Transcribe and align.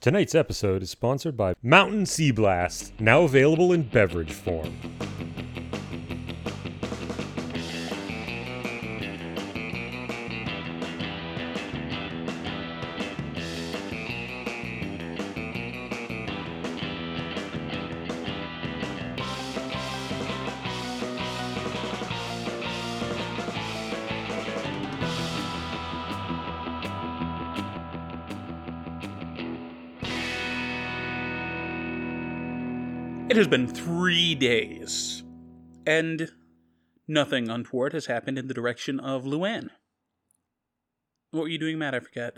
Tonight's 0.00 0.36
episode 0.36 0.80
is 0.84 0.90
sponsored 0.90 1.36
by 1.36 1.54
Mountain 1.60 2.06
Sea 2.06 2.30
Blast, 2.30 2.92
now 3.00 3.22
available 3.22 3.72
in 3.72 3.82
beverage 3.82 4.30
form. 4.30 4.78
Has 33.38 33.46
been 33.46 33.68
three 33.68 34.34
days, 34.34 35.22
and 35.86 36.32
nothing 37.06 37.48
untoward 37.48 37.92
has 37.92 38.06
happened 38.06 38.36
in 38.36 38.48
the 38.48 38.54
direction 38.54 38.98
of 38.98 39.24
Luan. 39.24 39.70
What 41.30 41.42
were 41.42 41.48
you 41.48 41.58
doing, 41.58 41.78
Matt? 41.78 41.94
I 41.94 42.00
forget. 42.00 42.34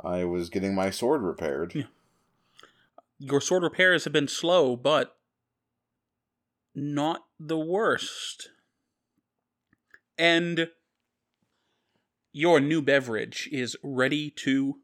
I 0.00 0.24
was 0.24 0.50
getting 0.50 0.72
my 0.72 0.90
sword 0.90 1.22
repaired. 1.22 1.74
Yeah. 1.74 1.84
Your 3.18 3.40
sword 3.40 3.64
repairs 3.64 4.04
have 4.04 4.12
been 4.12 4.28
slow, 4.28 4.76
but 4.76 5.16
not 6.76 7.24
the 7.40 7.58
worst. 7.58 8.50
And 10.16 10.68
your 12.32 12.60
new 12.60 12.80
beverage 12.80 13.48
is 13.50 13.76
ready 13.82 14.30
to 14.30 14.76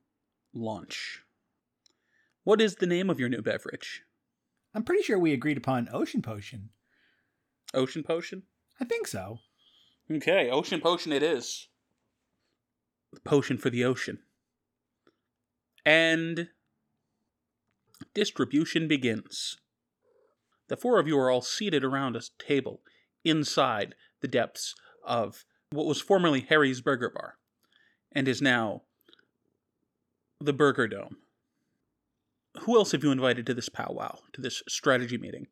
launch. 0.52 1.22
What 2.42 2.60
is 2.60 2.76
the 2.76 2.86
name 2.86 3.08
of 3.08 3.20
your 3.20 3.28
new 3.28 3.42
beverage? 3.42 4.02
I'm 4.74 4.84
pretty 4.84 5.02
sure 5.02 5.18
we 5.18 5.32
agreed 5.32 5.56
upon 5.56 5.88
Ocean 5.92 6.22
Potion. 6.22 6.70
Ocean 7.74 8.02
Potion? 8.02 8.44
I 8.80 8.84
think 8.84 9.06
so. 9.06 9.38
Okay, 10.10 10.50
Ocean 10.50 10.80
Potion 10.80 11.12
it 11.12 11.22
is. 11.22 11.68
The 13.12 13.20
potion 13.20 13.58
for 13.58 13.70
the 13.70 13.84
ocean. 13.84 14.20
And 15.84 16.48
distribution 18.14 18.86
begins. 18.86 19.58
The 20.68 20.76
four 20.76 21.00
of 21.00 21.08
you 21.08 21.18
are 21.18 21.30
all 21.30 21.42
seated 21.42 21.82
around 21.82 22.14
a 22.14 22.22
table 22.38 22.82
inside 23.24 23.96
the 24.20 24.28
depths 24.28 24.74
of 25.04 25.44
what 25.70 25.86
was 25.86 26.00
formerly 26.00 26.42
Harry's 26.48 26.80
Burger 26.80 27.10
Bar 27.10 27.36
and 28.12 28.28
is 28.28 28.40
now 28.40 28.82
the 30.40 30.52
Burger 30.52 30.86
Dome. 30.86 31.16
Who 32.62 32.76
else 32.76 32.92
have 32.92 33.04
you 33.04 33.12
invited 33.12 33.46
to 33.46 33.54
this 33.54 33.68
powwow, 33.68 34.18
to 34.32 34.40
this 34.40 34.62
strategy 34.68 35.18
meeting? 35.18 35.46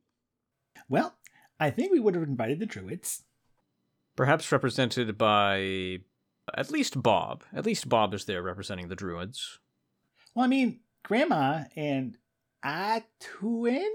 Well, 0.88 1.14
I 1.60 1.70
think 1.70 1.92
we 1.92 2.00
would 2.00 2.14
have 2.14 2.24
invited 2.24 2.60
the 2.60 2.66
Druids. 2.66 3.22
Perhaps 4.16 4.50
represented 4.50 5.16
by 5.16 5.98
at 6.56 6.70
least 6.70 7.02
Bob. 7.02 7.44
At 7.52 7.66
least 7.66 7.88
Bob 7.88 8.14
is 8.14 8.24
there 8.24 8.42
representing 8.42 8.88
the 8.88 8.96
druids. 8.96 9.58
Well, 10.34 10.44
I 10.44 10.48
mean, 10.48 10.80
Grandma 11.04 11.64
and 11.76 12.16
Atuin? 12.64 13.88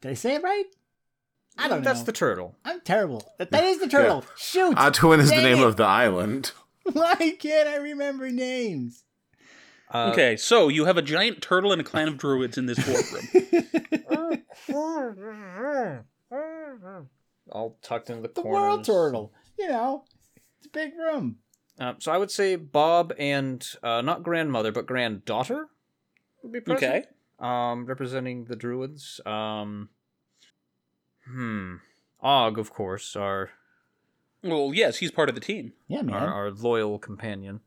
Did 0.00 0.10
I 0.10 0.14
say 0.14 0.34
it 0.34 0.42
right? 0.42 0.64
I 1.58 1.68
don't 1.68 1.82
That's 1.82 2.00
know. 2.00 2.06
the 2.06 2.12
turtle. 2.12 2.56
I'm 2.64 2.80
terrible. 2.80 3.22
That, 3.38 3.50
that 3.50 3.64
is 3.64 3.78
the 3.78 3.88
turtle. 3.88 4.24
Shoot! 4.36 4.76
Atuin 4.76 5.18
is 5.18 5.30
the 5.30 5.36
name 5.36 5.58
it. 5.58 5.66
of 5.66 5.76
the 5.76 5.84
island. 5.84 6.52
Why 6.92 7.36
can't 7.38 7.68
I 7.68 7.76
remember 7.76 8.30
names? 8.30 9.04
Uh, 9.92 10.10
okay, 10.12 10.36
so 10.36 10.68
you 10.68 10.86
have 10.86 10.96
a 10.96 11.02
giant 11.02 11.42
turtle 11.42 11.70
and 11.70 11.80
a 11.80 11.84
clan 11.84 12.08
of 12.08 12.16
druids 12.16 12.56
in 12.56 12.66
this 12.66 12.78
boardroom. 12.78 14.02
All 17.50 17.76
tucked 17.82 18.08
into 18.08 18.22
the, 18.22 18.28
the 18.28 18.42
corners. 18.42 18.60
world 18.60 18.84
turtle. 18.84 19.32
You 19.58 19.68
know, 19.68 20.04
it's 20.58 20.66
a 20.66 20.70
big 20.70 20.92
room. 20.96 21.36
Uh, 21.78 21.94
so 21.98 22.12
I 22.12 22.16
would 22.16 22.30
say 22.30 22.56
Bob 22.56 23.12
and 23.18 23.66
uh, 23.82 24.00
not 24.00 24.22
grandmother, 24.22 24.72
but 24.72 24.86
granddaughter 24.86 25.66
would 26.42 26.52
be 26.52 26.60
present. 26.60 26.82
okay. 26.82 27.04
Um, 27.38 27.86
representing 27.86 28.44
the 28.44 28.56
druids. 28.56 29.20
Um, 29.26 29.90
hmm. 31.26 31.76
Og, 32.20 32.58
of 32.58 32.72
course, 32.72 33.16
our, 33.16 33.50
Well, 34.42 34.70
yes, 34.72 34.98
he's 34.98 35.10
part 35.10 35.28
of 35.28 35.34
the 35.34 35.40
team. 35.40 35.72
Yeah, 35.88 36.02
man. 36.02 36.14
our 36.14 36.32
our 36.32 36.50
loyal 36.50 36.98
companion. 36.98 37.60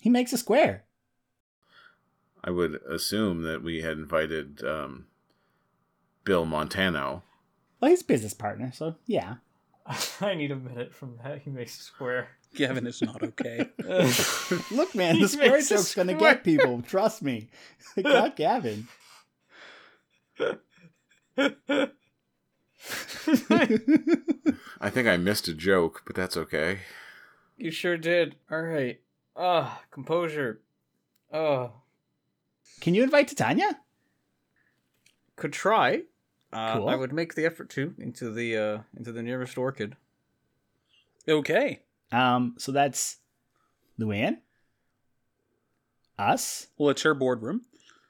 He 0.00 0.10
makes 0.10 0.32
a 0.32 0.38
square. 0.38 0.84
I 2.42 2.50
would 2.50 2.80
assume 2.88 3.42
that 3.42 3.62
we 3.62 3.82
had 3.82 3.92
invited 3.98 4.64
um, 4.64 5.06
Bill 6.24 6.46
Montano. 6.46 7.22
Well, 7.80 7.90
he's 7.90 8.02
business 8.02 8.34
partner, 8.34 8.72
so 8.74 8.96
yeah. 9.06 9.36
I 10.20 10.34
need 10.34 10.50
a 10.50 10.56
minute 10.56 10.94
from 10.94 11.18
that. 11.22 11.40
He 11.42 11.50
makes 11.50 11.78
a 11.78 11.82
square. 11.82 12.28
Gavin 12.54 12.86
is 12.86 13.00
not 13.02 13.22
okay. 13.22 13.68
Look, 14.70 14.94
man, 14.94 15.16
He 15.16 15.22
the 15.22 15.28
square 15.28 15.52
makes 15.52 15.70
a 15.70 15.76
joke's 15.76 15.94
gonna 15.94 16.14
get 16.14 16.42
people. 16.44 16.82
Trust 16.82 17.22
me. 17.22 17.48
It 17.96 18.02
got 18.02 18.36
Gavin. 18.36 18.88
I 24.80 24.90
think 24.90 25.08
I 25.08 25.16
missed 25.16 25.48
a 25.48 25.54
joke, 25.54 26.02
but 26.06 26.16
that's 26.16 26.36
okay. 26.36 26.80
you 27.56 27.70
sure 27.70 27.96
did. 27.96 28.36
All 28.50 28.62
right. 28.62 29.00
Ah, 29.36 29.82
composure. 29.90 30.60
Oh, 31.32 31.72
Can 32.80 32.94
you 32.94 33.02
invite 33.02 33.28
Titania? 33.28 33.80
could 35.36 35.52
try. 35.52 36.02
Uh, 36.52 36.78
Cool. 36.78 36.88
I 36.90 36.96
would 36.96 37.12
make 37.14 37.34
the 37.34 37.46
effort 37.46 37.70
to 37.70 37.94
into 37.98 38.30
the 38.30 38.56
uh 38.56 38.78
into 38.96 39.10
the 39.12 39.22
nearest 39.22 39.56
orchid. 39.56 39.96
okay. 41.28 41.80
Um, 42.12 42.56
so 42.58 42.72
that's 42.72 43.18
Luann, 43.98 44.38
us. 46.18 46.66
Well, 46.76 46.90
it's 46.90 47.02
her 47.02 47.14
boardroom. 47.14 47.62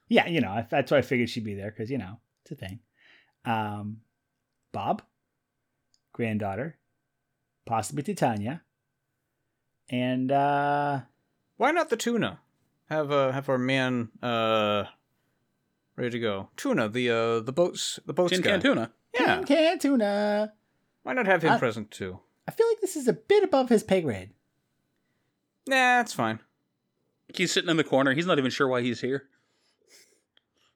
Yeah, 0.09 0.27
you 0.27 0.41
know, 0.41 0.65
that's 0.71 0.91
why 0.91 0.99
I 0.99 1.03
figured 1.03 1.29
she'd 1.29 1.45
be 1.45 1.55
there 1.55 1.71
because 1.71 1.91
you 1.91 1.99
know 1.99 2.19
it's 2.43 2.53
a 2.53 2.55
thing. 2.57 2.81
Um, 3.45 3.99
Bob, 4.73 5.03
granddaughter, 6.13 6.79
possibly 7.67 8.03
Titania, 8.03 8.63
and 9.91 10.31
uh, 10.33 11.01
Why 11.57 11.71
not 11.73 11.91
the 11.91 11.97
tuna? 11.97 12.41
Have 12.89 13.13
uh 13.13 13.31
have 13.33 13.49
our 13.49 13.59
man 13.59 14.09
uh 14.23 14.85
ready 15.97 16.11
to 16.11 16.19
go. 16.19 16.49
Tuna, 16.57 16.89
the 16.89 17.11
uh 17.11 17.41
the 17.41 17.53
boats 17.53 18.01
the 18.07 18.13
boats 18.13 18.33
Tin 18.33 18.41
guy. 18.41 18.51
can 18.51 18.61
tuna. 18.61 18.93
Yeah. 19.15 19.37
Tin 19.37 19.45
Can 19.45 19.79
Tuna. 19.79 20.53
Why 21.03 21.13
not 21.13 21.27
have 21.27 21.43
him 21.43 21.53
I- 21.53 21.59
present 21.59 21.91
too? 21.91 22.21
I 22.49 22.53
feel 22.53 22.67
like 22.69 22.81
this 22.81 22.97
is 22.97 23.07
a 23.07 23.13
bit 23.13 23.45
above 23.45 23.69
his 23.69 23.83
pay 23.85 24.01
grade. 24.01 24.31
Nah, 25.69 25.99
that's 25.99 26.13
fine. 26.13 26.41
He's 27.33 27.53
sitting 27.53 27.71
in 27.71 27.77
the 27.77 27.85
corner. 27.85 28.13
He's 28.13 28.27
not 28.27 28.39
even 28.39 28.51
sure 28.51 28.67
why 28.67 28.83
he's 28.83 29.01
here. 29.03 29.29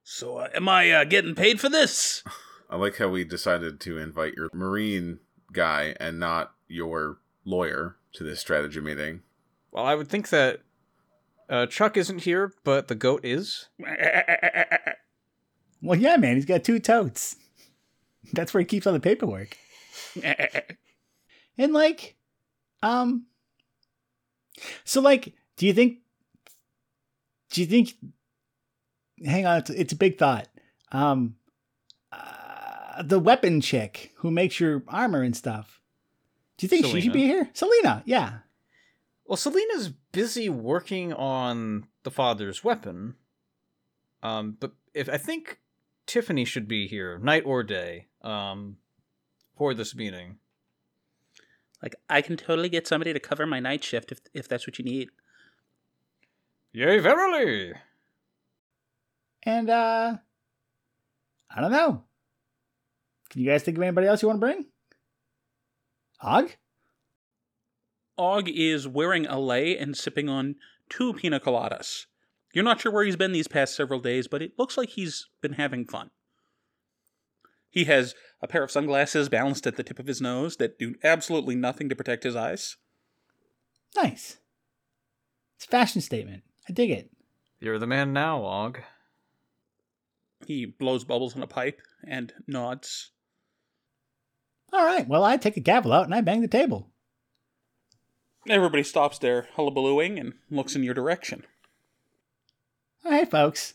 So, 0.04 0.36
uh, 0.38 0.48
am 0.54 0.68
I 0.68 0.90
uh, 0.90 1.04
getting 1.04 1.34
paid 1.34 1.60
for 1.60 1.68
this? 1.68 2.22
I 2.70 2.76
like 2.76 2.96
how 2.98 3.08
we 3.08 3.24
decided 3.24 3.80
to 3.80 3.98
invite 3.98 4.34
your 4.34 4.50
marine 4.52 5.18
guy 5.52 5.96
and 5.98 6.18
not 6.20 6.54
your 6.68 7.18
lawyer 7.44 7.96
to 8.14 8.24
this 8.24 8.40
strategy 8.40 8.80
meeting. 8.80 9.22
Well, 9.70 9.84
I 9.84 9.94
would 9.94 10.08
think 10.08 10.30
that 10.30 10.60
uh 11.48 11.66
Chuck 11.66 11.96
isn't 11.96 12.22
here, 12.22 12.52
but 12.64 12.88
the 12.88 12.94
goat 12.94 13.24
is. 13.24 13.68
Well, 15.84 15.98
yeah, 15.98 16.16
man, 16.16 16.36
he's 16.36 16.46
got 16.46 16.64
two 16.64 16.78
totes. 16.78 17.36
That's 18.32 18.54
where 18.54 18.62
he 18.62 18.64
keeps 18.64 18.86
all 18.86 18.94
the 18.94 19.00
paperwork. 19.00 19.56
And 21.56 21.72
like, 21.72 22.16
um, 22.82 23.26
so 24.82 25.00
like, 25.00 25.34
do 25.56 25.66
you 25.66 25.72
think? 25.72 25.98
Do 27.52 27.60
you 27.60 27.66
think? 27.68 27.94
Hang 29.24 29.46
on, 29.46 29.58
it's, 29.58 29.70
it's 29.70 29.92
a 29.92 29.96
big 29.96 30.18
thought. 30.18 30.48
Um, 30.90 31.36
uh, 32.10 33.02
the 33.04 33.20
weapon 33.20 33.60
chick 33.60 34.12
who 34.16 34.32
makes 34.32 34.58
your 34.58 34.82
armor 34.88 35.22
and 35.22 35.36
stuff. 35.36 35.73
Do 36.56 36.64
you 36.64 36.68
think 36.68 36.86
she 36.86 37.00
should 37.00 37.12
be 37.12 37.26
here? 37.26 37.50
Selena, 37.52 38.02
yeah. 38.06 38.38
Well, 39.26 39.36
Selena's 39.36 39.90
busy 40.12 40.48
working 40.48 41.12
on 41.12 41.86
the 42.02 42.10
father's 42.10 42.62
weapon. 42.62 43.14
Um, 44.22 44.56
but 44.60 44.72
if 44.92 45.08
I 45.08 45.16
think 45.16 45.60
Tiffany 46.06 46.44
should 46.44 46.68
be 46.68 46.86
here, 46.86 47.18
night 47.18 47.42
or 47.46 47.62
day, 47.62 48.06
um, 48.22 48.76
for 49.56 49.74
this 49.74 49.94
meeting. 49.94 50.38
like, 51.82 51.96
I 52.08 52.22
can 52.22 52.36
totally 52.36 52.68
get 52.68 52.86
somebody 52.86 53.12
to 53.12 53.20
cover 53.20 53.46
my 53.46 53.60
night 53.60 53.84
shift 53.84 54.12
if 54.12 54.20
if 54.32 54.48
that's 54.48 54.66
what 54.66 54.78
you 54.78 54.84
need. 54.84 55.10
Yea, 56.72 56.98
verily. 56.98 57.72
And 59.44 59.70
uh, 59.70 60.16
I 61.54 61.60
don't 61.60 61.70
know. 61.70 62.04
Can 63.30 63.42
you 63.42 63.50
guys 63.50 63.62
think 63.62 63.76
of 63.76 63.82
anybody 63.82 64.06
else 64.06 64.22
you 64.22 64.28
want 64.28 64.40
to 64.40 64.46
bring? 64.46 64.66
Og? 66.20 66.50
Og 68.16 68.48
is 68.48 68.86
wearing 68.86 69.26
a 69.26 69.38
lei 69.38 69.76
and 69.76 69.96
sipping 69.96 70.28
on 70.28 70.56
two 70.88 71.12
pina 71.14 71.40
coladas 71.40 72.06
You're 72.52 72.64
not 72.64 72.80
sure 72.80 72.92
where 72.92 73.04
he's 73.04 73.16
been 73.16 73.32
these 73.32 73.48
past 73.48 73.74
several 73.74 74.00
days, 74.00 74.28
but 74.28 74.42
it 74.42 74.58
looks 74.58 74.76
like 74.76 74.90
he's 74.90 75.26
been 75.40 75.54
having 75.54 75.86
fun. 75.86 76.10
He 77.68 77.84
has 77.84 78.14
a 78.40 78.46
pair 78.46 78.62
of 78.62 78.70
sunglasses 78.70 79.28
balanced 79.28 79.66
at 79.66 79.74
the 79.74 79.82
tip 79.82 79.98
of 79.98 80.06
his 80.06 80.20
nose 80.20 80.58
that 80.58 80.78
do 80.78 80.94
absolutely 81.02 81.56
nothing 81.56 81.88
to 81.88 81.96
protect 81.96 82.22
his 82.22 82.36
eyes. 82.36 82.76
Nice. 83.96 84.38
It's 85.56 85.64
a 85.64 85.68
fashion 85.68 86.00
statement. 86.00 86.44
I 86.68 86.72
dig 86.72 86.90
it. 86.90 87.10
You're 87.58 87.80
the 87.80 87.86
man 87.86 88.12
now, 88.12 88.44
Og. 88.44 88.80
He 90.46 90.66
blows 90.66 91.02
bubbles 91.02 91.34
on 91.34 91.42
a 91.42 91.48
pipe 91.48 91.80
and 92.06 92.32
nods. 92.46 93.10
All 94.74 94.84
right. 94.84 95.06
Well, 95.06 95.22
I 95.22 95.36
take 95.36 95.56
a 95.56 95.60
gavel 95.60 95.92
out 95.92 96.04
and 96.04 96.14
I 96.14 96.20
bang 96.20 96.40
the 96.42 96.48
table. 96.48 96.88
Everybody 98.48 98.82
stops 98.82 99.18
their 99.18 99.46
hullabalooing 99.56 100.18
and 100.18 100.34
looks 100.50 100.74
in 100.74 100.82
your 100.82 100.94
direction. 100.94 101.44
Hey, 103.04 103.24
folks. 103.24 103.74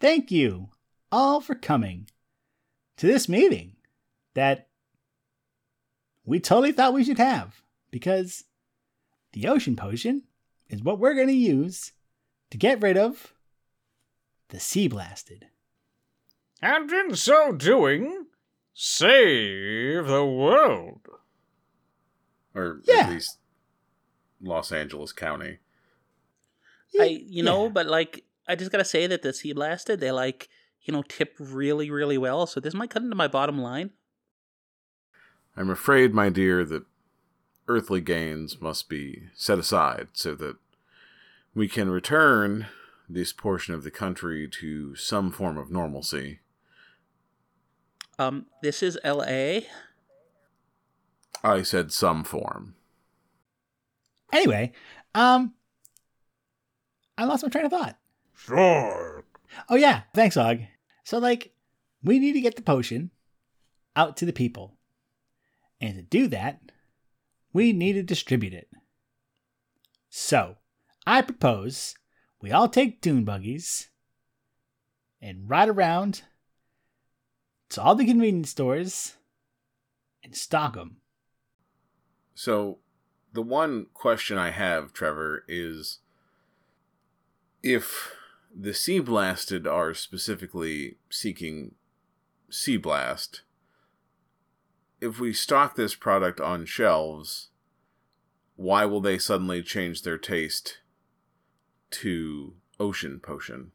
Thank 0.00 0.32
you 0.32 0.70
all 1.12 1.40
for 1.40 1.54
coming 1.54 2.08
to 2.96 3.06
this 3.06 3.28
meeting 3.28 3.76
that 4.34 4.66
we 6.24 6.40
totally 6.40 6.72
thought 6.72 6.94
we 6.94 7.04
should 7.04 7.18
have 7.18 7.62
because 7.92 8.42
the 9.32 9.46
ocean 9.46 9.76
potion 9.76 10.24
is 10.68 10.82
what 10.82 10.98
we're 10.98 11.14
going 11.14 11.28
to 11.28 11.32
use 11.32 11.92
to 12.50 12.58
get 12.58 12.82
rid 12.82 12.96
of 12.96 13.34
the 14.48 14.58
sea 14.58 14.88
blasted. 14.88 15.46
And 16.60 16.90
in 16.90 17.14
so 17.14 17.52
doing, 17.52 18.26
save 18.74 20.06
the 20.06 20.24
world. 20.24 21.00
Or 22.54 22.80
Yeah. 22.84 23.04
at 23.04 23.10
least 23.10 23.38
Los 24.40 24.72
Angeles 24.72 25.12
County. 25.12 25.58
I, 27.00 27.04
you 27.26 27.42
know, 27.42 27.64
Yeah. 27.64 27.70
but 27.70 27.86
like, 27.86 28.24
I 28.46 28.54
just 28.56 28.70
gotta 28.70 28.84
say 28.84 29.06
that 29.06 29.22
the 29.22 29.32
Sea 29.32 29.52
Blasted, 29.52 30.00
they 30.00 30.12
like, 30.12 30.48
you 30.82 30.92
know, 30.92 31.02
tip 31.02 31.34
really, 31.38 31.90
really 31.90 32.18
well. 32.18 32.46
So 32.46 32.60
this 32.60 32.74
might 32.74 32.90
cut 32.90 33.02
into 33.02 33.16
my 33.16 33.28
bottom 33.28 33.58
line. 33.58 33.90
I'm 35.56 35.70
afraid, 35.70 36.12
my 36.14 36.28
dear, 36.28 36.64
that 36.64 36.84
earthly 37.68 38.00
gains 38.00 38.60
must 38.60 38.88
be 38.88 39.28
set 39.34 39.58
aside 39.58 40.08
so 40.12 40.34
that 40.34 40.56
we 41.54 41.68
can 41.68 41.88
return 41.90 42.66
this 43.08 43.32
portion 43.32 43.74
of 43.74 43.84
the 43.84 43.90
country 43.90 44.48
to 44.48 44.94
some 44.96 45.30
form 45.30 45.56
of 45.58 45.70
normalcy. 45.70 46.40
Um, 48.22 48.46
this 48.62 48.82
is 48.82 48.98
L.A. 49.02 49.66
I 51.42 51.62
said 51.62 51.90
some 51.90 52.22
form. 52.22 52.74
Anyway, 54.32 54.72
um, 55.14 55.54
I 57.18 57.24
lost 57.24 57.42
my 57.42 57.48
train 57.48 57.64
of 57.64 57.72
thought. 57.72 57.98
Sure. 58.34 59.24
Oh 59.68 59.74
yeah, 59.74 60.02
thanks, 60.14 60.36
Og. 60.36 60.60
So 61.04 61.18
like, 61.18 61.52
we 62.02 62.18
need 62.18 62.32
to 62.34 62.40
get 62.40 62.56
the 62.56 62.62
potion 62.62 63.10
out 63.96 64.16
to 64.18 64.24
the 64.24 64.32
people, 64.32 64.76
and 65.80 65.96
to 65.96 66.02
do 66.02 66.28
that, 66.28 66.60
we 67.52 67.72
need 67.72 67.94
to 67.94 68.02
distribute 68.02 68.54
it. 68.54 68.68
So, 70.08 70.56
I 71.06 71.22
propose 71.22 71.94
we 72.40 72.52
all 72.52 72.68
take 72.68 73.00
dune 73.00 73.24
buggies 73.24 73.90
and 75.20 75.50
ride 75.50 75.68
around 75.68 76.22
to 77.72 77.82
all 77.82 77.94
the 77.94 78.04
convenience 78.04 78.50
stores 78.50 79.16
and 80.22 80.36
stock 80.36 80.74
them. 80.74 80.98
So, 82.34 82.78
the 83.32 83.42
one 83.42 83.86
question 83.94 84.36
I 84.36 84.50
have, 84.50 84.92
Trevor, 84.92 85.44
is 85.48 85.98
if 87.62 88.12
the 88.54 88.74
Sea 88.74 89.00
Blasted 89.00 89.66
are 89.66 89.94
specifically 89.94 90.96
seeking 91.08 91.74
Sea 92.50 92.76
Blast, 92.76 93.42
if 95.00 95.18
we 95.18 95.32
stock 95.32 95.74
this 95.74 95.94
product 95.94 96.40
on 96.40 96.66
shelves, 96.66 97.48
why 98.56 98.84
will 98.84 99.00
they 99.00 99.18
suddenly 99.18 99.62
change 99.62 100.02
their 100.02 100.18
taste 100.18 100.78
to 101.90 102.54
Ocean 102.78 103.18
Potion? 103.18 103.72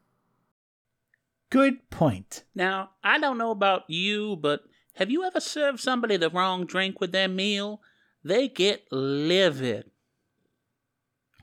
Good 1.50 1.90
point. 1.90 2.44
Now, 2.54 2.92
I 3.04 3.20
don't 3.20 3.38
know 3.38 3.52
about 3.52 3.84
you, 3.88 4.36
but 4.36 4.62
have 4.96 5.10
you 5.10 5.24
ever 5.24 5.40
served 5.40 5.80
somebody 5.80 6.18
the 6.18 6.30
wrong 6.30 6.66
drink 6.66 7.00
with 7.00 7.12
their 7.12 7.28
meal? 7.28 7.82
They 8.24 8.48
get 8.50 8.92
livid. 8.92 9.92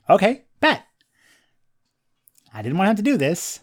Okay, 0.09 0.45
bet. 0.59 0.85
I 2.53 2.61
didn't 2.61 2.77
want 2.77 2.85
to 2.85 2.89
have 2.89 2.97
to 2.97 3.01
do 3.01 3.17
this. 3.17 3.61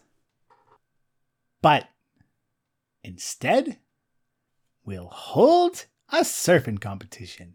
But 1.60 1.88
instead, 3.04 3.78
we'll 4.84 5.08
hold 5.08 5.86
a 6.08 6.20
surfing 6.22 6.80
competition 6.80 7.54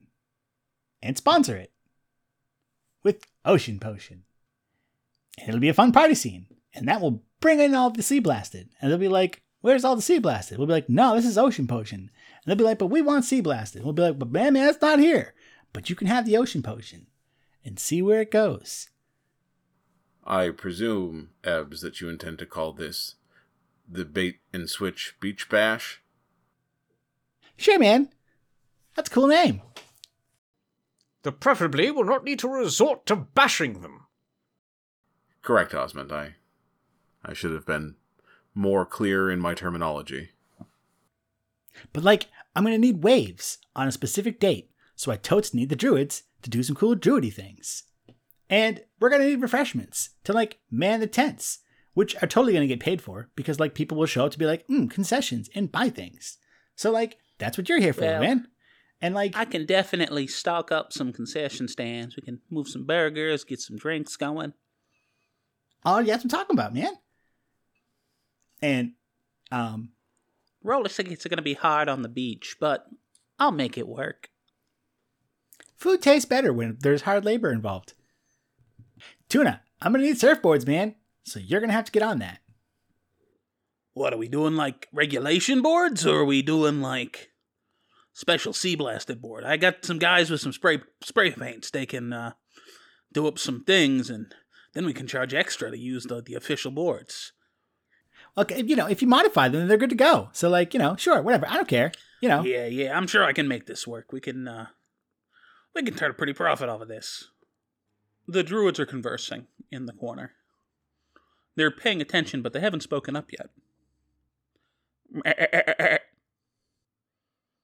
and 1.01 1.18
sponsor 1.18 1.57
it 1.57 1.74
with 3.04 3.25
Ocean 3.44 3.80
Potion. 3.80 4.24
And 5.38 5.50
it'll 5.50 5.60
be 5.60 5.69
a 5.69 5.74
fun 5.74 5.92
party 5.92 6.16
scene. 6.16 6.48
And 6.74 6.88
that 6.88 7.01
will 7.01 7.24
bring 7.39 7.60
in 7.60 7.75
all 7.75 7.89
the 7.89 8.04
Sea 8.04 8.19
Blasted. 8.19 8.69
And 8.81 8.92
they'll 8.92 8.98
be 8.98 9.07
like, 9.07 9.42
Where's 9.62 9.84
all 9.84 9.95
the 9.95 10.01
Sea 10.01 10.19
Blasted? 10.19 10.57
We'll 10.57 10.68
be 10.68 10.74
like, 10.74 10.89
No, 10.89 11.16
this 11.16 11.25
is 11.25 11.38
Ocean 11.38 11.68
Potion. 11.68 12.00
And 12.00 12.10
they'll 12.45 12.56
be 12.56 12.63
like, 12.63 12.80
But 12.80 12.88
we 12.88 13.01
want 13.01 13.25
Sea 13.25 13.42
Blasted. 13.42 13.84
We'll 13.84 13.94
be 13.94 14.04
like, 14.04 14.19
But 14.19 14.31
man, 14.31 14.54
man, 14.54 14.69
it's 14.69 14.81
not 14.81 15.00
here. 15.00 15.34
But 15.74 15.89
you 15.89 15.95
can 15.95 16.07
have 16.07 16.25
the 16.25 16.38
Ocean 16.38 16.63
Potion 16.63 17.07
and 17.63 17.80
see 17.80 18.01
where 18.01 18.22
it 18.22 18.31
goes. 18.31 18.89
I 20.25 20.50
presume, 20.50 21.30
Ebbs, 21.44 21.81
that 21.81 22.01
you 22.01 22.10
intend 22.10 22.39
to 22.39 22.45
call 22.45 22.74
this 22.74 23.16
the 23.90 24.04
Bait 24.04 24.40
and 24.51 24.69
Switch 24.69 25.16
Beach 25.19 25.50
Bash? 25.50 26.01
Sure, 27.56 27.80
man. 27.80 28.10
That's 28.95 29.10
a 29.10 29.13
cool 29.13 29.28
name. 29.28 29.62
The 31.24 31.31
preferably 31.31 31.92
will 31.92 32.04
not 32.04 32.24
need 32.24 32.40
to 32.40 32.48
resort 32.48 33.06
to 33.06 33.16
bashing 33.16 33.81
them. 33.81 34.06
Correct, 35.42 35.74
Osmond. 35.74 36.12
I, 36.12 36.36
I 37.27 37.33
should 37.33 37.51
have 37.51 37.65
been 37.65 37.95
more 38.56 38.85
clear 38.85 39.29
in 39.29 39.39
my 39.39 39.53
terminology. 39.53 40.31
But 41.94 42.03
like, 42.03 42.27
I'm 42.56 42.63
gonna 42.63 42.77
need 42.77 43.03
waves 43.03 43.59
on 43.75 43.88
a 43.88 43.91
specific 43.91 44.39
date, 44.39 44.71
so 44.95 45.12
I 45.12 45.18
totes 45.18 45.53
need 45.53 45.69
the 45.69 45.75
druids 45.75 46.24
to 46.41 46.50
do 46.50 46.63
some 46.63 46.75
cool 46.75 46.95
druidy 46.95 47.31
things. 47.31 47.83
And 48.50 48.83
we're 49.00 49.09
gonna 49.09 49.25
need 49.25 49.41
refreshments 49.41 50.12
to 50.24 50.33
like 50.33 50.59
man 50.71 51.00
the 51.00 51.07
tents, 51.07 51.59
which 51.94 52.15
are 52.21 52.27
totally 52.27 52.53
gonna 52.53 52.68
get 52.68 52.79
paid 52.79 53.01
for 53.01 53.30
because 53.35 53.59
like 53.59 53.75
people 53.75 53.97
will 53.97 54.06
show 54.06 54.25
up 54.25 54.31
to 54.31 54.39
be 54.39 54.45
like, 54.45 54.68
mm, 54.68 54.90
concessions 54.90 55.49
and 55.54 55.71
buy 55.71 55.90
things. 55.90 56.37
So 56.75 56.92
like, 56.92 57.18
that's 57.37 57.57
what 57.57 57.69
you're 57.69 57.80
here 57.80 57.94
for, 57.94 58.02
Well, 58.02 58.21
man. 58.21 58.47
And 59.02 59.13
like, 59.13 59.35
I 59.35 59.45
can 59.45 59.66
definitely 59.68 60.25
stock 60.25 60.71
up 60.71 60.92
some 60.92 61.13
concession 61.13 61.68
stands. 61.68 62.16
We 62.16 62.23
can 62.23 62.40
move 62.49 62.68
some 62.68 62.85
burgers, 62.85 63.44
get 63.44 63.59
some 63.59 63.78
drinks 63.78 64.16
going. 64.16 64.54
oh, 65.85 65.99
yeah, 65.99 66.13
that's 66.13 66.25
what 66.25 66.33
I'm 66.33 66.40
talking 66.40 66.56
about, 66.56 66.73
man. 66.73 66.94
And 68.61 68.94
um, 69.52 69.92
Roller 70.64 70.90
skates 70.90 71.26
are 71.26 71.30
going 71.30 71.37
to 71.37 71.44
be 71.44 71.54
hard 71.54 71.90
on 71.90 72.02
the 72.02 72.09
beach, 72.09 72.57
but 72.59 72.87
I'll 73.40 73.52
make 73.52 73.78
it 73.78 73.87
work. 73.87 74.30
food 75.76 76.02
tastes 76.02 76.26
better 76.28 76.52
when 76.52 76.78
there's 76.81 77.04
hard 77.04 77.23
labor 77.23 77.52
involved. 77.52 77.94
Tuna, 79.30 79.61
I'm 79.81 79.92
gonna 79.92 80.04
need 80.06 80.16
surfboards, 80.16 80.66
man. 80.66 80.95
So 81.23 81.40
you're 81.40 81.59
gonna 81.59 81.73
have 81.73 81.85
to 81.85 81.92
get 81.92 82.02
on 82.02 82.19
that. 82.19 82.40
What 83.94 84.14
are 84.14 84.18
we 84.18 84.28
doing? 84.28 84.56
Like 84.56 84.87
regulation 84.92 85.61
boards, 85.61 86.06
or 86.06 86.21
are 86.21 86.26
we 86.26 86.42
doing 86.42 86.81
like 86.81 87.30
special 88.14 88.54
sea 88.54 88.76
blasted 88.76 89.21
board? 89.21 89.44
I 89.44 89.57
got 89.57 89.85
some 89.85 89.99
guys 89.99 90.30
with 90.31 90.42
some 90.42 90.54
spray 90.54 90.80
spray 91.04 91.31
paints. 91.31 91.69
They 91.69 91.85
can 91.85 92.14
uh, 92.14 92.31
do 93.14 93.28
up 93.28 93.37
some 93.37 93.64
things, 93.66 94.09
and 94.09 94.33
then 94.73 94.85
we 94.85 94.94
can 94.94 95.07
charge 95.07 95.33
extra 95.33 95.69
to 95.69 95.78
use 95.78 96.06
the 96.06 96.21
the 96.21 96.35
official 96.35 96.71
boards. 96.71 97.33
Okay, 98.37 98.63
you 98.63 98.75
know, 98.75 98.87
if 98.87 99.01
you 99.01 99.07
modify 99.07 99.49
them, 99.49 99.67
they're 99.67 99.77
good 99.77 99.89
to 99.89 99.95
go. 99.95 100.29
So, 100.31 100.47
like, 100.49 100.73
you 100.73 100.79
know, 100.79 100.95
sure, 100.95 101.21
whatever. 101.21 101.47
I 101.49 101.56
don't 101.56 101.67
care. 101.67 101.91
You 102.21 102.29
know, 102.29 102.44
Yeah, 102.44 102.65
yeah, 102.65 102.95
I'm 102.97 103.07
sure 103.07 103.23
I 103.23 103.33
can 103.33 103.47
make 103.47 103.65
this 103.65 103.87
work. 103.87 104.11
We 104.11 104.19
can 104.21 104.47
uh, 104.47 104.67
we 105.73 105.83
can 105.83 105.95
turn 105.95 106.11
a 106.11 106.15
pretty 106.15 106.33
profit 106.33 106.69
off 106.69 106.81
of 106.81 106.87
this. 106.87 107.25
The 108.27 108.44
druids 108.44 108.79
are 108.79 108.85
conversing 108.85 109.47
in 109.71 109.85
the 109.85 109.94
corner. 109.94 110.33
They're 111.56 111.71
paying 111.71 112.01
attention, 112.01 112.41
but 112.41 112.53
they 112.53 112.59
haven't 112.59 112.83
spoken 112.83 113.15
up 113.15 113.31
yet. 113.31 113.49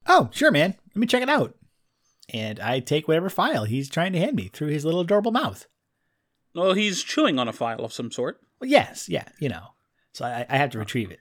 oh, 0.07 0.29
sure, 0.31 0.51
man. 0.51 0.75
Let 0.89 0.95
me 0.95 1.07
check 1.07 1.21
it 1.21 1.29
out. 1.29 1.55
And 2.33 2.59
I 2.59 2.79
take 2.79 3.07
whatever 3.07 3.29
file 3.29 3.65
he's 3.65 3.89
trying 3.89 4.13
to 4.13 4.19
hand 4.19 4.35
me 4.35 4.47
through 4.47 4.69
his 4.69 4.85
little 4.85 5.01
adorable 5.01 5.31
mouth. 5.31 5.67
Well, 6.55 6.73
he's 6.73 7.03
chewing 7.03 7.37
on 7.37 7.47
a 7.47 7.53
file 7.53 7.83
of 7.83 7.93
some 7.93 8.11
sort. 8.11 8.39
Well, 8.59 8.69
yes, 8.69 9.09
yeah, 9.09 9.27
you 9.39 9.49
know. 9.49 9.73
So 10.13 10.25
I, 10.25 10.45
I 10.47 10.57
have 10.57 10.69
to 10.71 10.79
retrieve 10.79 11.11
it. 11.11 11.19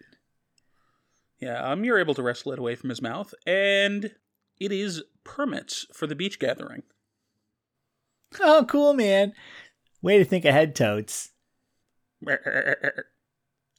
Yeah, 1.41 1.61
um, 1.61 1.85
you're 1.85 1.99
able 1.99 2.15
to 2.15 2.23
wrestle 2.23 2.53
it 2.53 2.59
away 2.59 2.77
from 2.77 2.91
his 2.91 3.03
mouth, 3.03 3.35
and 3.47 4.15
it 4.61 4.71
is 4.71 5.03
permits 5.25 5.87
for 5.93 6.07
the 6.07 6.15
beach 6.15 6.39
gathering. 6.39 6.85
Oh, 8.41 8.65
cool, 8.69 8.95
man. 8.95 9.33
Way 10.03 10.19
to 10.19 10.25
think 10.25 10.45
ahead, 10.45 10.77
Totes. 10.77 11.31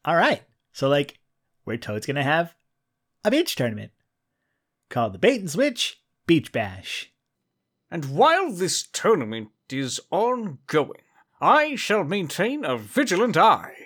All 0.06 0.16
right. 0.16 0.44
So, 0.74 0.90
like, 0.90 1.20
we're 1.66 1.78
Toad's 1.78 2.06
going 2.06 2.18
to 2.18 2.24
have 2.24 2.54
a 3.24 3.32
beach 3.32 3.56
tournament 3.56 3.92
called 4.90 5.14
the 5.14 5.20
Bait 5.20 5.40
and 5.40 5.50
Switch 5.50 6.02
Beach 6.28 6.52
Bash. 6.52 7.12
And 7.90 8.06
while 8.06 8.52
this 8.52 8.84
tournament 8.84 9.50
is 9.70 10.02
ongoing, 10.12 11.02
I 11.40 11.76
shall 11.76 12.04
maintain 12.04 12.66
a 12.66 12.78
vigilant 12.78 13.38
eye 13.38 13.83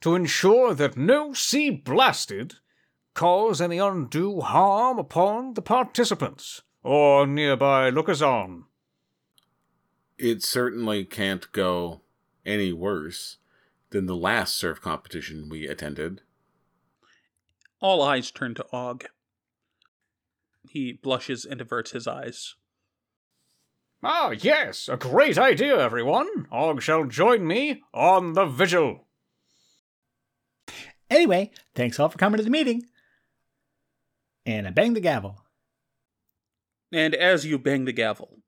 to 0.00 0.14
ensure 0.14 0.74
that 0.74 0.96
no 0.96 1.32
sea 1.32 1.70
blasted 1.70 2.56
cause 3.14 3.60
any 3.60 3.78
undue 3.78 4.40
harm 4.40 4.98
upon 4.98 5.54
the 5.54 5.62
participants 5.62 6.62
or 6.82 7.26
nearby 7.26 7.90
lookers 7.90 8.22
on. 8.22 8.64
It 10.16 10.42
certainly 10.42 11.04
can't 11.04 11.50
go 11.52 12.02
any 12.46 12.72
worse 12.72 13.38
than 13.90 14.06
the 14.06 14.16
last 14.16 14.56
surf 14.56 14.80
competition 14.80 15.48
we 15.48 15.66
attended. 15.66 16.22
All 17.80 18.02
eyes 18.02 18.30
turn 18.30 18.54
to 18.54 18.66
Og. 18.72 19.06
He 20.68 20.92
blushes 20.92 21.44
and 21.44 21.60
averts 21.60 21.92
his 21.92 22.06
eyes. 22.06 22.54
Ah, 24.02 24.30
yes, 24.30 24.88
a 24.88 24.96
great 24.96 25.38
idea, 25.38 25.76
everyone. 25.76 26.46
Og 26.52 26.82
shall 26.82 27.04
join 27.04 27.46
me 27.46 27.82
on 27.92 28.34
the 28.34 28.46
vigil. 28.46 29.07
Anyway, 31.10 31.50
thanks 31.74 31.98
all 31.98 32.08
for 32.08 32.18
coming 32.18 32.38
to 32.38 32.44
the 32.44 32.50
meeting. 32.50 32.84
And 34.44 34.66
I 34.66 34.70
bang 34.70 34.94
the 34.94 35.00
gavel. 35.00 35.42
And 36.92 37.14
as 37.14 37.44
you 37.44 37.58
bang 37.58 37.84
the 37.84 37.92
gavel, 37.92 38.38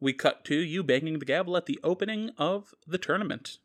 we 0.00 0.12
cut 0.12 0.44
to 0.46 0.56
you 0.56 0.82
banging 0.82 1.18
the 1.18 1.24
gavel 1.24 1.56
at 1.56 1.66
the 1.66 1.78
opening 1.82 2.30
of 2.38 2.74
the 2.86 2.98
tournament. 2.98 3.58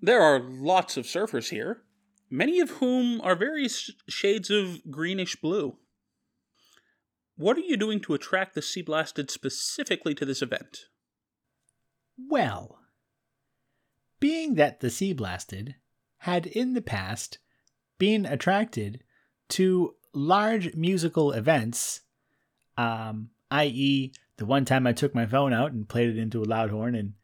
There 0.00 0.20
are 0.20 0.38
lots 0.38 0.96
of 0.96 1.06
surfers 1.06 1.48
here, 1.50 1.82
many 2.30 2.60
of 2.60 2.70
whom 2.70 3.20
are 3.22 3.34
various 3.34 3.90
shades 4.08 4.50
of 4.50 4.80
greenish 4.90 5.36
blue. 5.36 5.78
What 7.36 7.56
are 7.56 7.60
you 7.60 7.76
doing 7.76 8.00
to 8.00 8.14
attract 8.14 8.54
the 8.54 8.62
Sea 8.62 8.82
Blasted 8.82 9.30
specifically 9.30 10.14
to 10.14 10.24
this 10.24 10.42
event? 10.42 10.86
Well, 12.16 12.78
being 14.20 14.54
that 14.54 14.80
the 14.80 14.90
Sea 14.90 15.12
Blasted 15.12 15.74
had 16.18 16.46
in 16.46 16.74
the 16.74 16.82
past 16.82 17.38
been 17.98 18.26
attracted 18.26 19.02
to 19.50 19.94
large 20.12 20.74
musical 20.74 21.32
events, 21.32 22.00
um, 22.76 23.30
i.e., 23.50 24.12
the 24.38 24.46
one 24.46 24.64
time 24.64 24.86
I 24.86 24.92
took 24.92 25.14
my 25.14 25.26
phone 25.26 25.52
out 25.52 25.72
and 25.72 25.88
played 25.88 26.10
it 26.10 26.18
into 26.18 26.42
a 26.42 26.44
loud 26.44 26.70
horn 26.70 26.94
and 26.94 27.14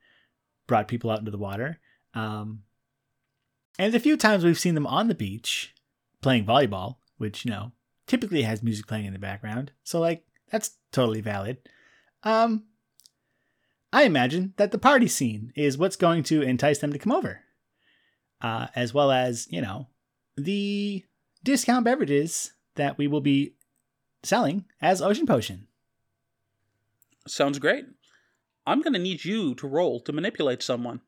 brought 0.66 0.88
people 0.88 1.10
out 1.10 1.18
into 1.18 1.30
the 1.30 1.38
water, 1.38 1.78
um, 2.14 2.62
and 3.78 3.94
a 3.94 4.00
few 4.00 4.16
times 4.16 4.44
we've 4.44 4.58
seen 4.58 4.74
them 4.74 4.86
on 4.86 5.08
the 5.08 5.14
beach 5.14 5.74
playing 6.20 6.44
volleyball, 6.44 6.96
which, 7.16 7.44
you 7.44 7.50
know, 7.50 7.72
typically 8.06 8.42
has 8.42 8.62
music 8.62 8.86
playing 8.86 9.06
in 9.06 9.12
the 9.12 9.18
background. 9.18 9.72
So, 9.82 10.00
like, 10.00 10.24
that's 10.50 10.76
totally 10.92 11.20
valid. 11.20 11.58
Um, 12.22 12.64
I 13.92 14.04
imagine 14.04 14.54
that 14.56 14.70
the 14.70 14.78
party 14.78 15.08
scene 15.08 15.52
is 15.56 15.76
what's 15.76 15.96
going 15.96 16.22
to 16.24 16.42
entice 16.42 16.78
them 16.78 16.92
to 16.92 16.98
come 16.98 17.12
over, 17.12 17.40
uh, 18.42 18.66
as 18.74 18.92
well 18.92 19.10
as, 19.10 19.46
you 19.50 19.60
know, 19.60 19.86
the 20.36 21.04
discount 21.44 21.84
beverages 21.84 22.52
that 22.74 22.98
we 22.98 23.06
will 23.06 23.20
be 23.20 23.54
selling 24.22 24.64
as 24.80 25.00
Ocean 25.00 25.26
Potion. 25.26 25.66
Sounds 27.26 27.58
great. 27.58 27.84
I'm 28.66 28.82
going 28.82 28.92
to 28.92 28.98
need 28.98 29.24
you 29.24 29.54
to 29.56 29.66
roll 29.66 30.00
to 30.00 30.12
manipulate 30.12 30.62
someone. 30.62 31.00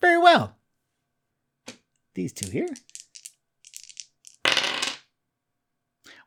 Very 0.00 0.18
well. 0.18 0.56
These 2.14 2.32
two 2.32 2.50
here. 2.50 2.68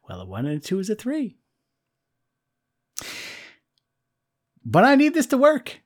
Well, 0.08 0.22
a 0.22 0.25
one 0.25 0.46
and 0.46 0.58
a 0.58 0.60
two 0.60 0.80
is 0.80 0.90
a 0.90 0.96
three. 0.96 1.38
But 4.64 4.84
I 4.84 4.96
need 4.96 5.14
this 5.14 5.28
to 5.28 5.38
work. 5.38 5.82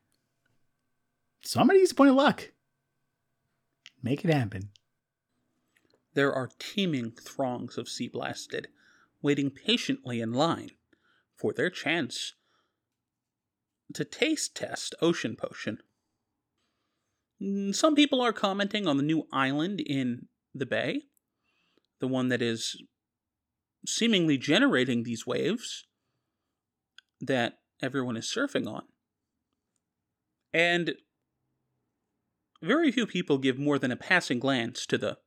So 1.42 1.60
I'm 1.60 1.68
going 1.68 1.78
to 1.78 1.82
use 1.82 1.92
a 1.92 1.96
point 1.96 2.12
of 2.12 2.16
luck. 2.16 2.52
Make 4.02 4.24
it 4.24 4.34
happen. 4.34 4.70
There 6.14 6.34
are 6.34 6.50
teeming 6.58 7.12
throngs 7.12 7.78
of 7.78 7.90
Sea 7.90 8.08
Blasted 8.08 8.68
waiting 9.22 9.52
patiently 9.52 10.22
in 10.22 10.34
line 10.34 10.72
for 11.36 11.54
their 11.54 11.70
chance 11.70 12.34
to 13.94 14.06
taste 14.06 14.56
test 14.56 14.96
Ocean 15.02 15.36
Potion. 15.36 15.80
Some 17.72 17.96
people 17.96 18.22
are 18.22 18.34
commenting 18.34 18.88
on 18.88 18.98
the 18.98 19.04
new 19.04 19.28
island 19.32 19.80
in 19.80 20.28
the 20.54 20.66
bay, 20.66 21.04
the 22.00 22.08
one 22.08 22.30
that 22.30 22.42
is 22.42 22.82
seemingly 23.86 24.38
generating 24.38 25.04
these 25.04 25.26
waves 25.26 25.86
that 27.22 27.60
everyone 27.82 28.18
is 28.18 28.26
surfing 28.26 28.68
on. 28.68 28.84
And 30.54 30.96
very 32.62 32.92
few 32.92 33.06
people 33.06 33.38
give 33.38 33.58
more 33.58 33.80
than 33.80 33.92
a 33.92 33.96
passing 33.96 34.40
glance 34.40 34.86
to 34.86 34.98
the 34.98 35.18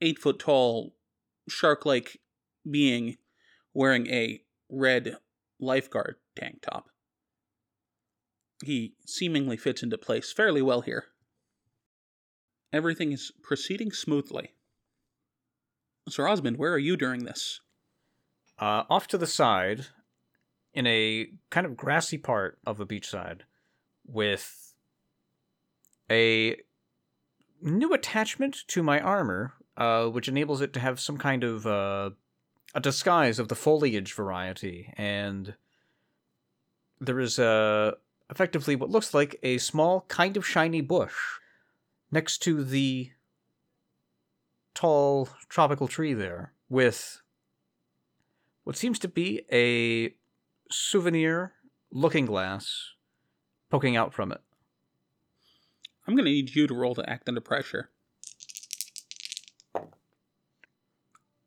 eight 0.00 0.18
foot 0.18 0.38
tall 0.38 0.94
shark 1.48 1.86
like 1.86 2.20
being 2.68 3.16
wearing 3.74 4.06
a 4.08 4.40
red 4.70 5.16
lifeguard 5.60 6.16
tank 6.34 6.58
top. 6.62 6.88
He 8.64 8.94
seemingly 9.06 9.56
fits 9.56 9.82
into 9.82 9.98
place 9.98 10.32
fairly 10.32 10.62
well 10.62 10.80
here. 10.80 11.06
Everything 12.72 13.12
is 13.12 13.32
proceeding 13.42 13.92
smoothly. 13.92 14.52
Sir 16.08 16.26
Osmond, 16.26 16.56
where 16.56 16.72
are 16.72 16.78
you 16.78 16.96
during 16.96 17.24
this? 17.24 17.60
Uh, 18.58 18.84
off 18.88 19.06
to 19.08 19.18
the 19.18 19.26
side, 19.26 19.86
in 20.72 20.86
a 20.86 21.26
kind 21.50 21.66
of 21.66 21.76
grassy 21.76 22.16
part 22.16 22.58
of 22.66 22.78
the 22.78 22.86
beachside, 22.86 23.42
with 24.06 24.65
a 26.10 26.56
new 27.60 27.92
attachment 27.92 28.64
to 28.68 28.82
my 28.82 29.00
armor, 29.00 29.54
uh, 29.76 30.06
which 30.06 30.28
enables 30.28 30.60
it 30.60 30.72
to 30.72 30.80
have 30.80 31.00
some 31.00 31.18
kind 31.18 31.44
of 31.44 31.66
uh, 31.66 32.10
a 32.74 32.80
disguise 32.80 33.38
of 33.38 33.48
the 33.48 33.54
foliage 33.54 34.12
variety, 34.12 34.92
and 34.96 35.54
there 37.00 37.20
is 37.20 37.38
a 37.38 37.94
effectively 38.30 38.74
what 38.74 38.90
looks 38.90 39.14
like 39.14 39.38
a 39.42 39.58
small, 39.58 40.02
kind 40.08 40.36
of 40.36 40.46
shiny 40.46 40.80
bush 40.80 41.14
next 42.10 42.38
to 42.38 42.64
the 42.64 43.10
tall 44.74 45.28
tropical 45.48 45.88
tree 45.88 46.12
there, 46.12 46.52
with 46.68 47.22
what 48.64 48.76
seems 48.76 48.98
to 48.98 49.08
be 49.08 49.42
a 49.52 50.14
souvenir 50.70 51.52
looking 51.90 52.26
glass 52.26 52.92
poking 53.70 53.96
out 53.96 54.12
from 54.12 54.32
it. 54.32 54.40
I'm 56.06 56.14
going 56.14 56.24
to 56.24 56.30
need 56.30 56.54
you 56.54 56.66
to 56.66 56.74
roll 56.74 56.94
to 56.94 57.10
act 57.10 57.28
under 57.28 57.40
pressure. 57.40 57.90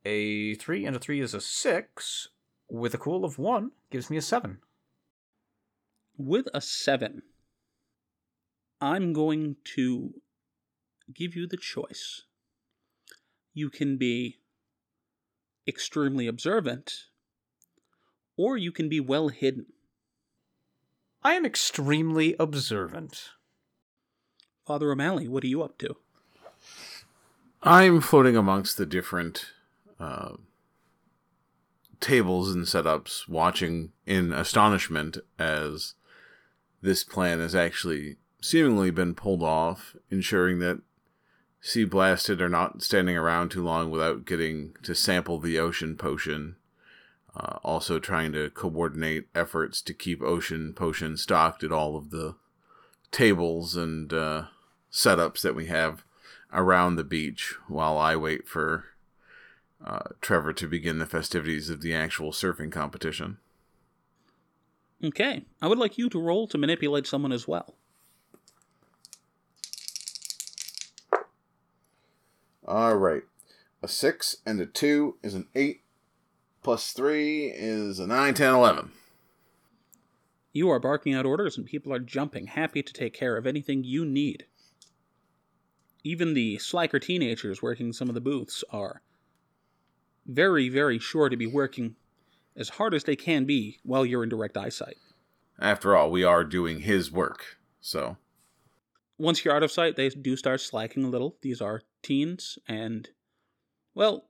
A 0.05 0.55
three 0.55 0.85
and 0.85 0.95
a 0.95 0.99
three 0.99 1.21
is 1.21 1.33
a 1.33 1.41
six, 1.41 2.29
with 2.69 2.93
a 2.93 2.97
cool 2.97 3.23
of 3.23 3.37
one 3.37 3.71
gives 3.89 4.09
me 4.09 4.17
a 4.17 4.21
seven. 4.21 4.59
With 6.17 6.47
a 6.53 6.61
seven, 6.61 7.21
I'm 8.81 9.13
going 9.13 9.57
to 9.75 10.13
give 11.13 11.35
you 11.35 11.47
the 11.47 11.57
choice. 11.57 12.23
You 13.53 13.69
can 13.69 13.97
be 13.97 14.39
extremely 15.67 16.27
observant, 16.27 17.05
or 18.37 18.57
you 18.57 18.71
can 18.71 18.89
be 18.89 18.99
well 18.99 19.29
hidden. 19.29 19.67
I 21.23 21.33
am 21.33 21.45
extremely 21.45 22.35
observant. 22.39 23.29
Father 24.69 24.91
O'Malley, 24.91 25.27
what 25.27 25.43
are 25.43 25.47
you 25.47 25.63
up 25.63 25.79
to? 25.79 25.95
I'm 27.63 28.01
floating 28.01 28.37
amongst 28.37 28.77
the 28.77 28.85
different 28.85 29.47
uh, 29.99 30.33
tables 31.99 32.53
and 32.53 32.65
setups, 32.65 33.27
watching 33.27 33.93
in 34.05 34.31
astonishment 34.31 35.17
as 35.39 35.95
this 36.83 37.03
plan 37.03 37.39
has 37.39 37.55
actually 37.55 38.17
seemingly 38.41 38.91
been 38.91 39.15
pulled 39.15 39.41
off, 39.41 39.95
ensuring 40.11 40.59
that 40.59 40.81
Sea 41.61 41.85
Blasted 41.85 42.39
are 42.39 42.47
not 42.47 42.83
standing 42.83 43.17
around 43.17 43.49
too 43.49 43.63
long 43.63 43.89
without 43.89 44.23
getting 44.23 44.75
to 44.83 44.93
sample 44.93 45.39
the 45.39 45.57
ocean 45.57 45.97
potion. 45.97 46.57
Uh, 47.35 47.57
also, 47.63 47.97
trying 47.97 48.33
to 48.33 48.51
coordinate 48.51 49.29
efforts 49.33 49.81
to 49.81 49.95
keep 49.95 50.21
ocean 50.21 50.75
potion 50.75 51.17
stocked 51.17 51.63
at 51.63 51.71
all 51.71 51.97
of 51.97 52.11
the 52.11 52.35
tables 53.11 53.75
and 53.75 54.13
uh, 54.13 54.43
setups 54.91 55.41
that 55.41 55.55
we 55.55 55.67
have 55.67 56.03
around 56.53 56.95
the 56.95 57.03
beach 57.03 57.55
while 57.67 57.97
I 57.97 58.15
wait 58.15 58.47
for 58.47 58.85
uh, 59.85 60.09
Trevor 60.21 60.53
to 60.53 60.67
begin 60.67 60.99
the 60.99 61.05
festivities 61.05 61.69
of 61.69 61.81
the 61.81 61.93
actual 61.93 62.31
surfing 62.31 62.71
competition. 62.71 63.37
Okay, 65.03 65.45
I 65.61 65.67
would 65.67 65.77
like 65.77 65.97
you 65.97 66.09
to 66.09 66.19
roll 66.21 66.47
to 66.47 66.57
manipulate 66.57 67.07
someone 67.07 67.31
as 67.31 67.47
well. 67.47 67.75
All 72.67 72.97
right. 72.97 73.23
A 73.81 73.87
6 73.87 74.37
and 74.45 74.59
a 74.59 74.65
2 74.65 75.15
is 75.23 75.33
an 75.33 75.47
8. 75.55 75.81
Plus 76.61 76.91
3 76.91 77.45
is 77.55 77.99
a 77.99 78.05
nine, 78.05 78.33
ten, 78.33 78.53
eleven. 78.53 78.91
You 80.51 80.69
are 80.69 80.79
barking 80.79 81.13
out 81.13 81.25
orders, 81.25 81.57
and 81.57 81.65
people 81.65 81.93
are 81.93 81.99
jumping, 81.99 82.47
happy 82.47 82.83
to 82.83 82.91
take 82.91 83.13
care 83.13 83.37
of 83.37 83.47
anything 83.47 83.83
you 83.83 84.03
need. 84.03 84.45
Even 86.03 86.33
the 86.33 86.57
slacker 86.59 86.99
teenagers 86.99 87.61
working 87.61 87.91
some 87.91 88.07
of 88.09 88.15
the 88.15 88.21
booths 88.21 88.63
are 88.71 89.01
very, 90.25 90.69
very 90.69 90.99
sure 90.99 91.29
to 91.29 91.35
be 91.37 91.47
working 91.47 91.95
as 92.55 92.69
hard 92.69 92.93
as 92.93 93.03
they 93.03 93.15
can 93.15 93.45
be 93.45 93.79
while 93.83 94.05
you're 94.05 94.23
in 94.23 94.29
direct 94.29 94.57
eyesight. 94.57 94.97
After 95.59 95.95
all, 95.95 96.09
we 96.11 96.23
are 96.23 96.43
doing 96.43 96.81
his 96.81 97.11
work. 97.11 97.57
So, 97.81 98.17
Once 99.17 99.43
you're 99.43 99.53
out 99.53 99.63
of 99.63 99.71
sight, 99.71 99.95
they 99.95 100.09
do 100.09 100.37
start 100.37 100.61
slacking 100.61 101.03
a 101.03 101.09
little. 101.09 101.35
These 101.41 101.61
are 101.61 101.81
teens, 102.01 102.57
and, 102.67 103.09
well, 103.93 104.25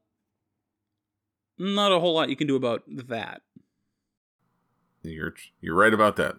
not 1.57 1.91
a 1.91 1.99
whole 1.99 2.13
lot 2.13 2.29
you 2.29 2.35
can 2.35 2.47
do 2.47 2.55
about 2.55 2.83
that. 2.87 3.41
you're 5.03 5.35
you're 5.61 5.75
right 5.75 5.93
about 5.93 6.15
that. 6.15 6.35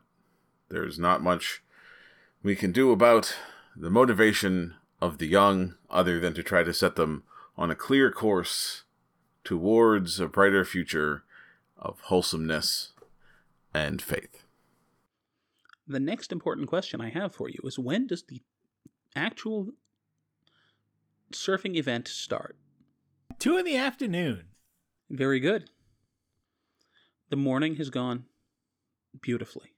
There's 0.69 0.99
not 0.99 1.23
much 1.23 1.63
we 2.43 2.57
can 2.57 2.73
do 2.73 2.91
about 2.91 3.37
the 3.77 3.91
motivation 3.91 4.75
of 5.01 5.19
the 5.19 5.27
young 5.27 5.75
other 5.89 6.21
than 6.21 6.35
to 6.35 6.43
try 6.43 6.63
to 6.63 6.75
set 6.75 6.97
them 6.97 7.25
on 7.57 7.71
a 7.71 7.75
clear 7.75 8.11
course 8.11 8.85
towards 9.45 10.21
a 10.21 10.29
brighter 10.29 10.65
future 10.65 11.25
of 11.77 12.01
wholesomeness 12.03 12.93
and 13.73 14.03
faith. 14.03 14.45
The 15.87 16.01
next 16.01 16.31
important 16.31 16.69
question 16.69 17.01
I 17.01 17.11
have 17.11 17.35
for 17.35 17.49
you 17.49 17.59
is 17.65 17.79
when 17.79 18.07
does 18.07 18.23
the 18.23 18.43
actual 19.17 19.69
surfing 21.33 21.77
event 21.77 22.07
start? 22.07 22.57
Two 23.39 23.57
in 23.57 23.65
the 23.65 23.77
afternoon. 23.77 24.45
Very 25.09 25.41
good. 25.41 25.71
The 27.31 27.37
morning 27.37 27.77
has 27.77 27.91
gone 27.91 28.27
beautifully. 29.21 29.75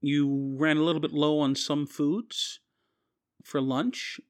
You 0.00 0.54
ran 0.58 0.76
a 0.76 0.82
little 0.82 1.00
bit 1.00 1.12
low 1.12 1.38
on 1.38 1.54
some 1.54 1.86
foods 1.86 2.60
for 3.46 3.60
lunch, 3.60 4.20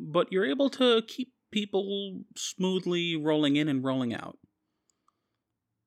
but 0.00 0.32
you're 0.32 0.46
able 0.46 0.70
to 0.70 1.02
keep 1.06 1.32
people 1.50 2.22
smoothly 2.34 3.14
rolling 3.14 3.56
in 3.56 3.68
and 3.68 3.84
rolling 3.84 4.14
out. 4.14 4.38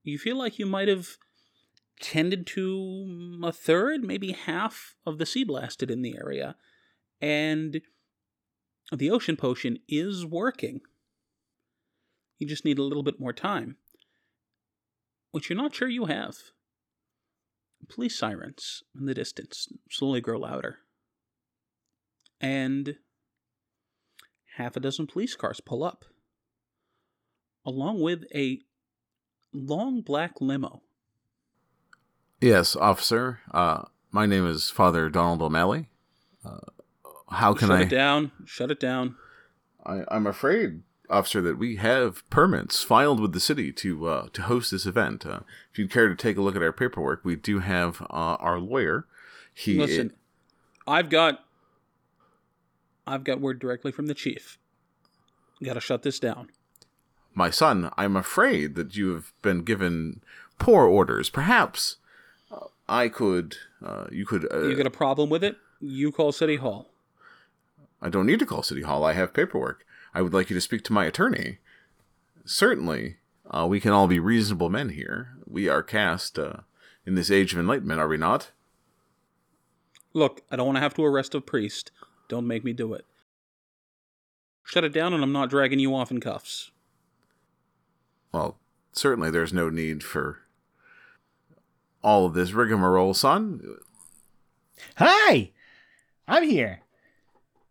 You 0.04 0.20
feel 0.20 0.38
like 0.38 0.60
you 0.60 0.68
might 0.68 0.88
have 0.88 1.18
tended 2.00 2.46
to 2.46 3.39
a 3.44 3.51
third, 3.51 4.04
maybe 4.04 4.34
half 4.34 4.96
of 5.06 5.18
the 5.18 5.25
sea 5.25 5.44
blasted 5.44 5.89
in 5.89 6.04
the 6.04 6.15
area, 6.15 6.56
and 7.20 7.82
the 8.92 9.10
ocean 9.10 9.36
potion 9.36 9.80
is 9.88 10.25
working. 10.25 10.82
You 12.38 12.48
just 12.48 12.65
need 12.65 12.77
a 12.77 12.84
little 12.84 13.01
bit 13.01 13.20
more 13.20 13.34
time, 13.34 13.77
which 15.32 15.50
you're 15.50 15.58
not 15.58 15.74
sure 15.74 15.89
you 15.89 16.06
have. 16.06 16.36
Police 17.89 18.18
sirens 18.18 18.84
in 18.98 19.06
the 19.06 19.13
distance 19.13 19.68
slowly 19.89 20.22
grow 20.22 20.38
louder. 20.39 20.80
And 22.42 22.98
half 24.58 24.75
a 24.75 24.80
dozen 24.80 25.08
police 25.08 25.36
cars 25.36 25.60
pull 25.60 25.84
up, 25.84 26.06
along 27.65 28.01
with 28.01 28.24
a 28.34 28.60
long 29.54 30.01
black 30.01 30.42
limo. 30.42 30.82
Yes, 32.42 32.75
officer. 32.75 33.39
Uh, 33.51 33.86
my 34.12 34.25
name 34.25 34.46
is 34.46 34.70
Father 34.70 35.10
Donald 35.10 35.42
O'Malley. 35.42 35.89
Uh, 36.44 36.60
how 37.30 37.54
can 37.54 37.70
Shut 37.70 37.77
I? 37.77 37.80
Shut 37.82 37.92
it 37.92 37.96
down. 37.96 38.32
Shut 38.46 38.72
it 38.72 38.80
down. 38.80 39.15
I? 39.86 40.01
I'm 40.10 40.27
afraid, 40.27 40.82
officer, 41.10 41.42
that 41.42 41.58
we 41.58 41.77
have 41.77 42.30
permits 42.30 42.84
filed 42.84 43.20
with 43.20 43.33
the 43.33 43.40
city 43.40 43.72
to 43.72 44.07
uh, 44.07 44.27
to 44.33 44.44
host 44.44 44.72
this 44.72 44.86
event. 44.86 45.25
Uh, 45.25 45.40
if 45.72 45.79
you'd 45.79 45.92
care 45.92 46.07
to 46.07 46.16
take 46.16 46.38
a 46.38 46.42
look 46.42 46.55
at 46.55 46.62
our 46.62 46.74
paperwork, 46.74 47.22
we 47.24 47.36
do 47.36 47.59
have 47.59 48.01
uh, 48.03 48.38
our 48.40 48.59
lawyer. 48.59 49.07
He 49.53 49.79
Listen, 49.79 50.14
I've 50.86 51.09
got 51.09 51.40
I've 53.07 53.24
got 53.24 53.39
word 53.41 53.59
directly 53.59 53.91
from 53.91 54.07
the 54.07 54.13
chief. 54.13 54.57
Got 55.63 55.74
to 55.74 55.79
shut 55.81 56.03
this 56.03 56.20
down. 56.20 56.50
my 57.33 57.50
son, 57.50 57.91
I'm 57.98 58.15
afraid 58.15 58.75
that 58.75 58.96
you 58.96 59.13
have 59.13 59.31
been 59.41 59.63
given 59.63 60.22
poor 60.59 60.85
orders. 60.85 61.29
Perhaps 61.29 61.98
uh, 62.51 62.65
I 62.89 63.09
could, 63.09 63.55
uh, 63.83 64.05
you 64.11 64.25
could. 64.25 64.51
Uh, 64.51 64.63
You 64.68 64.75
got 64.75 64.85
a 64.87 64.91
problem 64.91 65.29
with 65.29 65.44
it? 65.44 65.57
You 65.81 66.11
call 66.11 66.31
City 66.31 66.55
Hall. 66.57 66.89
I 68.01 68.09
don't 68.09 68.25
need 68.25 68.39
to 68.39 68.46
call 68.46 68.63
City 68.63 68.81
Hall. 68.81 69.03
I 69.03 69.13
have 69.13 69.33
paperwork. 69.33 69.85
I 70.13 70.22
would 70.22 70.33
like 70.33 70.50
you 70.50 70.53
to 70.55 70.61
speak 70.61 70.83
to 70.85 70.94
my 70.94 71.05
attorney. 71.05 71.57
Certainly, 72.46 73.18
uh, 73.50 73.65
we 73.70 73.79
can 73.79 73.91
all 73.91 74.07
be 74.07 74.20
reasonable 74.20 74.70
men 74.70 74.89
here. 74.89 75.29
We 75.48 75.68
are 75.68 75.81
cast 75.83 76.37
uh, 76.39 76.57
in 77.05 77.15
this 77.15 77.31
age 77.31 77.53
of 77.53 77.59
enlightenment, 77.59 78.00
are 78.00 78.07
we 78.07 78.18
not? 78.18 78.51
Look, 80.13 80.41
I 80.50 80.55
don't 80.55 80.65
want 80.68 80.77
to 80.77 80.81
have 80.81 80.94
to 80.96 81.03
arrest 81.05 81.35
a 81.35 81.41
priest. 81.41 81.91
Don't 82.27 82.48
make 82.48 82.64
me 82.64 82.74
do 82.74 82.94
it. 82.94 83.05
Shut 84.64 84.83
it 84.83 84.94
down, 84.94 85.14
and 85.14 85.24
I'm 85.24 85.31
not 85.31 85.50
dragging 85.50 85.79
you 85.79 85.96
off 85.96 86.11
in 86.11 86.20
cuffs. 86.20 86.72
Well, 88.31 88.57
certainly 88.92 89.29
there's 89.29 89.53
no 89.53 89.70
need 89.70 90.03
for 90.03 90.40
all 92.03 92.25
of 92.25 92.33
this 92.33 92.51
rigmarole, 92.51 93.14
son. 93.14 93.77
Hi! 94.98 95.51
I'm 96.27 96.44
here. 96.44 96.81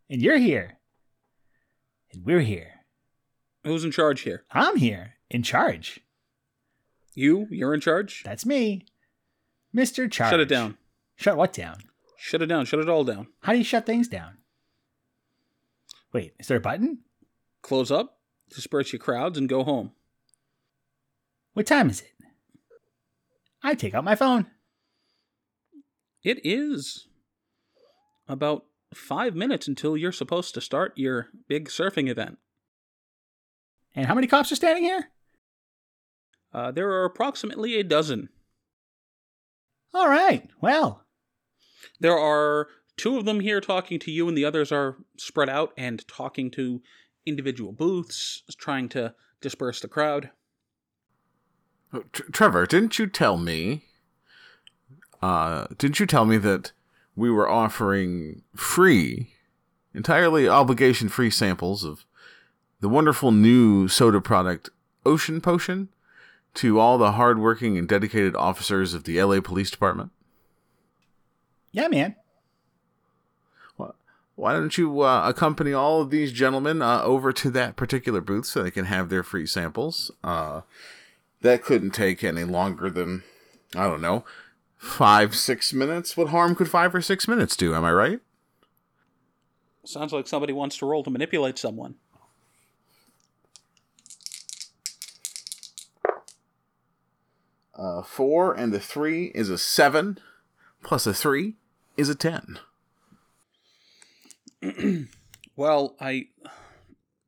And 0.09 0.23
you're 0.23 0.39
here. 0.39 0.79
And 2.13 2.25
we're 2.25 2.41
here. 2.41 2.81
Who's 3.65 3.85
in 3.85 3.91
charge 3.91 4.21
here? 4.21 4.45
I'm 4.53 4.77
here. 4.77 5.15
In 5.31 5.43
charge. 5.43 6.01
You? 7.15 7.47
You're 7.51 7.75
in 7.75 7.81
charge? 7.81 8.23
That's 8.25 8.47
me. 8.47 8.87
Mr. 9.75 10.11
Charge. 10.11 10.31
Shut 10.31 10.41
it 10.41 10.49
down. 10.49 10.77
Shut 11.17 11.37
what 11.37 11.53
down? 11.53 11.79
Shut 12.17 12.43
it 12.43 12.47
down. 12.47 12.65
Shut 12.67 12.81
it 12.81 12.89
all 12.89 13.05
down. 13.05 13.29
How 13.41 13.53
do 13.53 13.59
you 13.59 13.65
shut 13.65 13.87
things 13.87 14.09
down? 14.09 14.39
Wait, 16.15 16.33
is 16.39 16.47
there 16.47 16.59
a 16.59 16.61
button? 16.61 17.01
Close 17.61 17.91
up, 17.91 18.21
disperse 18.49 18.93
your 18.93 19.01
crowds, 19.01 19.37
and 19.37 19.49
go 19.49 19.65
home. 19.65 19.91
What 21.55 21.67
time 21.67 21.91
is 21.91 22.03
it? 22.03 22.13
I 23.63 23.75
take 23.75 23.95
out 23.95 24.05
my 24.05 24.15
phone. 24.15 24.47
It 26.23 26.39
is 26.45 27.09
about 28.29 28.65
five 28.95 29.35
minutes 29.35 29.67
until 29.67 29.97
you're 29.97 30.13
supposed 30.13 30.55
to 30.55 30.61
start 30.61 30.93
your 30.97 31.31
big 31.49 31.69
surfing 31.69 32.09
event. 32.09 32.39
And 33.95 34.07
how 34.07 34.15
many 34.15 34.29
cops 34.29 34.53
are 34.53 34.57
standing 34.57 34.85
here? 34.85 35.09
Uh, 36.53 36.71
there 36.71 36.91
are 36.91 37.05
approximately 37.05 37.75
a 37.75 37.83
dozen. 37.85 38.29
All 39.93 40.09
right. 40.09 40.49
Well, 40.61 41.05
There 41.99 42.17
are 42.19 42.69
two 42.97 43.19
of 43.19 43.25
them 43.25 43.41
here 43.41 43.61
talking 43.61 43.99
to 44.01 44.11
you, 44.11 44.29
and 44.29 44.37
the 44.37 44.45
others 44.45 44.71
are 44.73 44.97
spread 45.17 45.49
out 45.49 45.73
and 45.77 46.07
talking 46.09 46.51
to 46.53 46.83
individual 47.27 47.73
booths, 47.73 48.43
trying 48.57 48.89
to 48.91 49.15
disperse 49.41 49.81
the 49.81 49.89
crowd. 49.89 50.31
Tr- 52.13 52.23
Trevor, 52.33 52.67
didn't 52.67 52.99
you 52.99 53.07
tell 53.07 53.37
me? 53.37 53.85
Uh, 55.23 55.67
didn't 55.79 56.01
you 56.01 56.07
tell 56.07 56.25
me 56.25 56.37
that 56.39 56.73
we 57.17 57.31
were 57.31 57.49
offering 57.49 58.43
free, 58.55 59.31
entirely 59.95 60.49
obligation-free 60.49 61.31
samples 61.31 61.85
of 61.85 62.05
the 62.81 62.89
wonderful 62.89 63.33
new 63.33 63.89
soda 63.89 64.21
product 64.21 64.69
Ocean 65.07 65.41
Potion 65.41 65.89
to 66.55 66.79
all 66.79 66.99
the 66.99 67.13
hardworking 67.13 67.79
and 67.79 67.89
dedicated 67.89 68.37
officers 68.37 68.95
of 68.95 69.05
the 69.05 69.23
LA 69.23 69.41
Police 69.41 69.71
Department? 69.71 70.11
yeah, 71.73 71.89
man. 71.89 72.15
Why 74.37 74.53
don't 74.53 74.77
you 74.77 75.01
uh, 75.03 75.29
accompany 75.29 75.73
all 75.73 76.01
of 76.01 76.11
these 76.11 76.33
gentlemen 76.33 76.83
uh, 76.83 77.03
over 77.03 77.33
to 77.33 77.51
that 77.51 77.77
particular 77.77 78.21
booth 78.21 78.47
so 78.47 78.63
they 78.63 78.71
can 78.71 78.87
have 78.87 79.09
their 79.09 79.23
free 79.23 79.47
samples? 79.47 80.11
Uh, 80.25 80.63
that 81.43 81.63
couldn't 81.63 81.93
take 81.93 82.25
any 82.25 82.45
longer 82.45 82.91
than, 82.91 83.23
I 83.77 83.85
don't 83.85 84.01
know, 84.01 84.25
five, 84.77 85.37
six 85.37 85.73
minutes. 85.73 86.17
What 86.17 86.29
harm 86.29 86.55
could 86.57 86.69
five 86.69 86.95
or 86.95 87.01
six 87.01 87.29
minutes 87.29 87.57
do? 87.57 87.75
Am 87.75 87.85
I 87.85 87.93
right? 87.93 88.21
Sounds 89.85 90.13
like 90.13 90.27
somebody 90.27 90.53
wants 90.53 90.79
to 90.79 90.87
roll 90.87 91.05
to 91.05 91.11
manipulate 91.11 91.59
someone. 91.59 91.95
Uh, 97.77 98.03
four 98.03 98.55
and 98.55 98.75
a 98.75 98.81
three 98.81 99.27
is 99.35 99.51
a 99.51 99.59
seven, 99.59 100.19
plus 100.83 101.07
a 101.07 101.15
three 101.15 101.55
is 101.97 102.09
a 102.09 102.15
ten. 102.15 102.59
Well, 105.57 105.97
I 106.01 106.27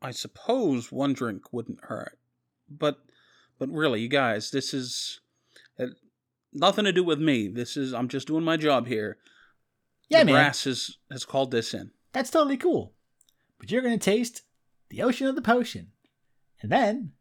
I 0.03 0.11
suppose 0.11 0.90
one 0.90 1.12
drink 1.12 1.53
wouldn't 1.53 1.85
hurt. 1.85 2.18
But 2.68 2.99
but 3.59 3.70
really, 3.70 4.01
you 4.01 4.09
guys, 4.09 4.51
this 4.51 4.75
is 4.75 5.20
uh, 5.79 5.87
nothing 6.53 6.85
to 6.85 6.92
do 6.92 7.05
with 7.05 7.20
me. 7.20 7.49
This 7.49 7.77
is 7.77 7.94
I'm 7.94 8.09
just 8.09 8.27
doing 8.27 8.44
my 8.44 8.57
job 8.57 8.87
here. 8.87 9.18
Yeah, 10.09 10.20
the 10.20 10.27
man. 10.27 10.35
brass 10.35 10.64
has 10.64 10.96
has 11.11 11.25
called 11.25 11.51
this 11.51 11.72
in. 11.72 11.92
That's 12.12 12.31
totally 12.31 12.57
cool. 12.57 12.94
But 13.59 13.70
you're 13.70 13.83
going 13.83 13.99
to 13.99 14.05
taste 14.05 14.42
the 14.90 15.03
ocean 15.03 15.27
of 15.27 15.35
the 15.35 15.42
potion. 15.42 15.88
And 16.62 16.70
then 16.72 17.12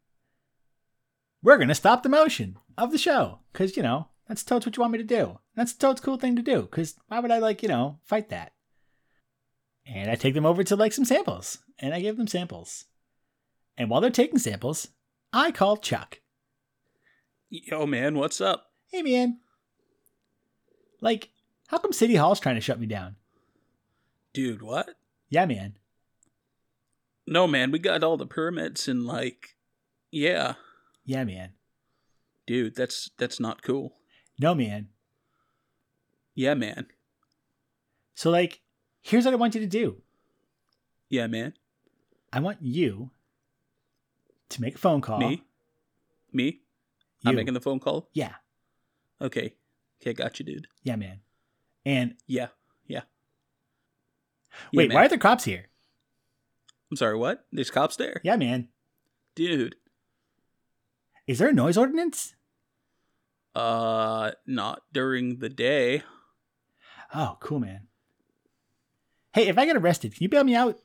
we're 1.42 1.56
going 1.56 1.68
to 1.68 1.74
stop 1.74 2.02
the 2.02 2.08
motion 2.08 2.56
of 2.76 2.92
the 2.92 2.98
show 2.98 3.40
because, 3.52 3.76
you 3.76 3.82
know, 3.82 4.08
that's 4.28 4.42
totes 4.42 4.66
what 4.66 4.76
you 4.76 4.80
want 4.80 4.92
me 4.92 4.98
to 4.98 5.04
do. 5.04 5.38
That's 5.54 5.72
a 5.72 5.78
totes 5.78 6.00
cool 6.00 6.16
thing 6.16 6.36
to 6.36 6.42
do 6.42 6.62
because 6.62 6.96
why 7.08 7.20
would 7.20 7.30
I, 7.30 7.38
like, 7.38 7.62
you 7.62 7.68
know, 7.68 7.98
fight 8.04 8.30
that? 8.30 8.52
And 9.86 10.10
I 10.10 10.16
take 10.16 10.34
them 10.34 10.46
over 10.46 10.64
to, 10.64 10.76
like, 10.76 10.92
some 10.92 11.04
samples 11.04 11.58
and 11.78 11.94
I 11.94 12.00
give 12.00 12.16
them 12.16 12.26
samples. 12.26 12.86
And 13.78 13.88
while 13.88 14.00
they're 14.00 14.10
taking 14.10 14.38
samples, 14.38 14.88
I 15.32 15.50
call 15.52 15.76
Chuck. 15.76 16.20
Yo, 17.48 17.86
man, 17.86 18.16
what's 18.16 18.40
up? 18.40 18.66
Hey, 18.90 19.02
man. 19.02 19.38
Like, 21.00 21.30
how 21.68 21.78
come 21.78 21.92
City 21.92 22.16
Hall's 22.16 22.40
trying 22.40 22.54
to 22.56 22.60
shut 22.60 22.80
me 22.80 22.86
down? 22.86 23.16
Dude, 24.32 24.62
what? 24.62 24.96
Yeah, 25.28 25.46
man. 25.46 25.74
No, 27.26 27.46
man, 27.46 27.70
we 27.70 27.78
got 27.78 28.02
all 28.04 28.16
the 28.16 28.26
permits 28.26 28.86
and 28.88 29.04
like, 29.04 29.56
yeah, 30.10 30.54
Yeah, 31.04 31.24
man. 31.24 31.52
dude, 32.46 32.76
that's 32.76 33.10
that's 33.18 33.40
not 33.40 33.62
cool. 33.62 33.96
No, 34.38 34.54
man. 34.54 34.88
Yeah, 36.34 36.54
man. 36.54 36.86
So, 38.14 38.30
like, 38.30 38.60
here's 39.06 39.24
what 39.24 39.34
I 39.34 39.36
want 39.36 39.54
you 39.54 39.60
to 39.60 39.66
do 39.66 40.02
Yeah, 41.08 41.26
man. 41.28 41.54
I 42.32 42.40
want 42.40 42.58
you 42.60 43.10
to 44.50 44.60
make 44.60 44.74
a 44.74 44.78
phone 44.78 45.00
call. 45.00 45.18
Me? 45.18 45.42
Me? 46.32 46.44
You. 46.44 47.30
I'm 47.30 47.36
making 47.36 47.54
the 47.54 47.60
phone 47.60 47.80
call. 47.80 48.08
Yeah. 48.12 48.34
Okay. 49.20 49.54
Okay, 50.00 50.12
got 50.12 50.38
you, 50.38 50.44
dude. 50.44 50.66
Yeah, 50.82 50.96
man. 50.96 51.20
And 51.84 52.14
Yeah. 52.26 52.48
Yeah. 52.86 53.02
Yeah, 54.72 54.78
wait, 54.78 54.88
man. 54.88 54.94
why 54.96 55.06
are 55.06 55.08
there 55.08 55.18
cops 55.18 55.44
here? 55.44 55.66
I'm 56.90 56.96
sorry, 56.96 57.16
what? 57.16 57.46
There's 57.52 57.70
cops 57.70 57.96
there? 57.96 58.20
Yeah, 58.24 58.36
man. 58.36 58.68
Dude. 59.34 59.76
Is 61.26 61.38
there 61.38 61.48
a 61.48 61.52
noise 61.52 61.76
ordinance? 61.76 62.34
Uh 63.54 64.32
not 64.46 64.82
during 64.92 65.38
the 65.38 65.48
day. 65.48 66.02
Oh, 67.14 67.36
cool, 67.40 67.60
man. 67.60 67.85
Hey, 69.36 69.48
if 69.48 69.58
I 69.58 69.66
get 69.66 69.76
arrested, 69.76 70.14
can 70.14 70.22
you 70.22 70.30
bail 70.30 70.44
me 70.44 70.54
out? 70.54 70.78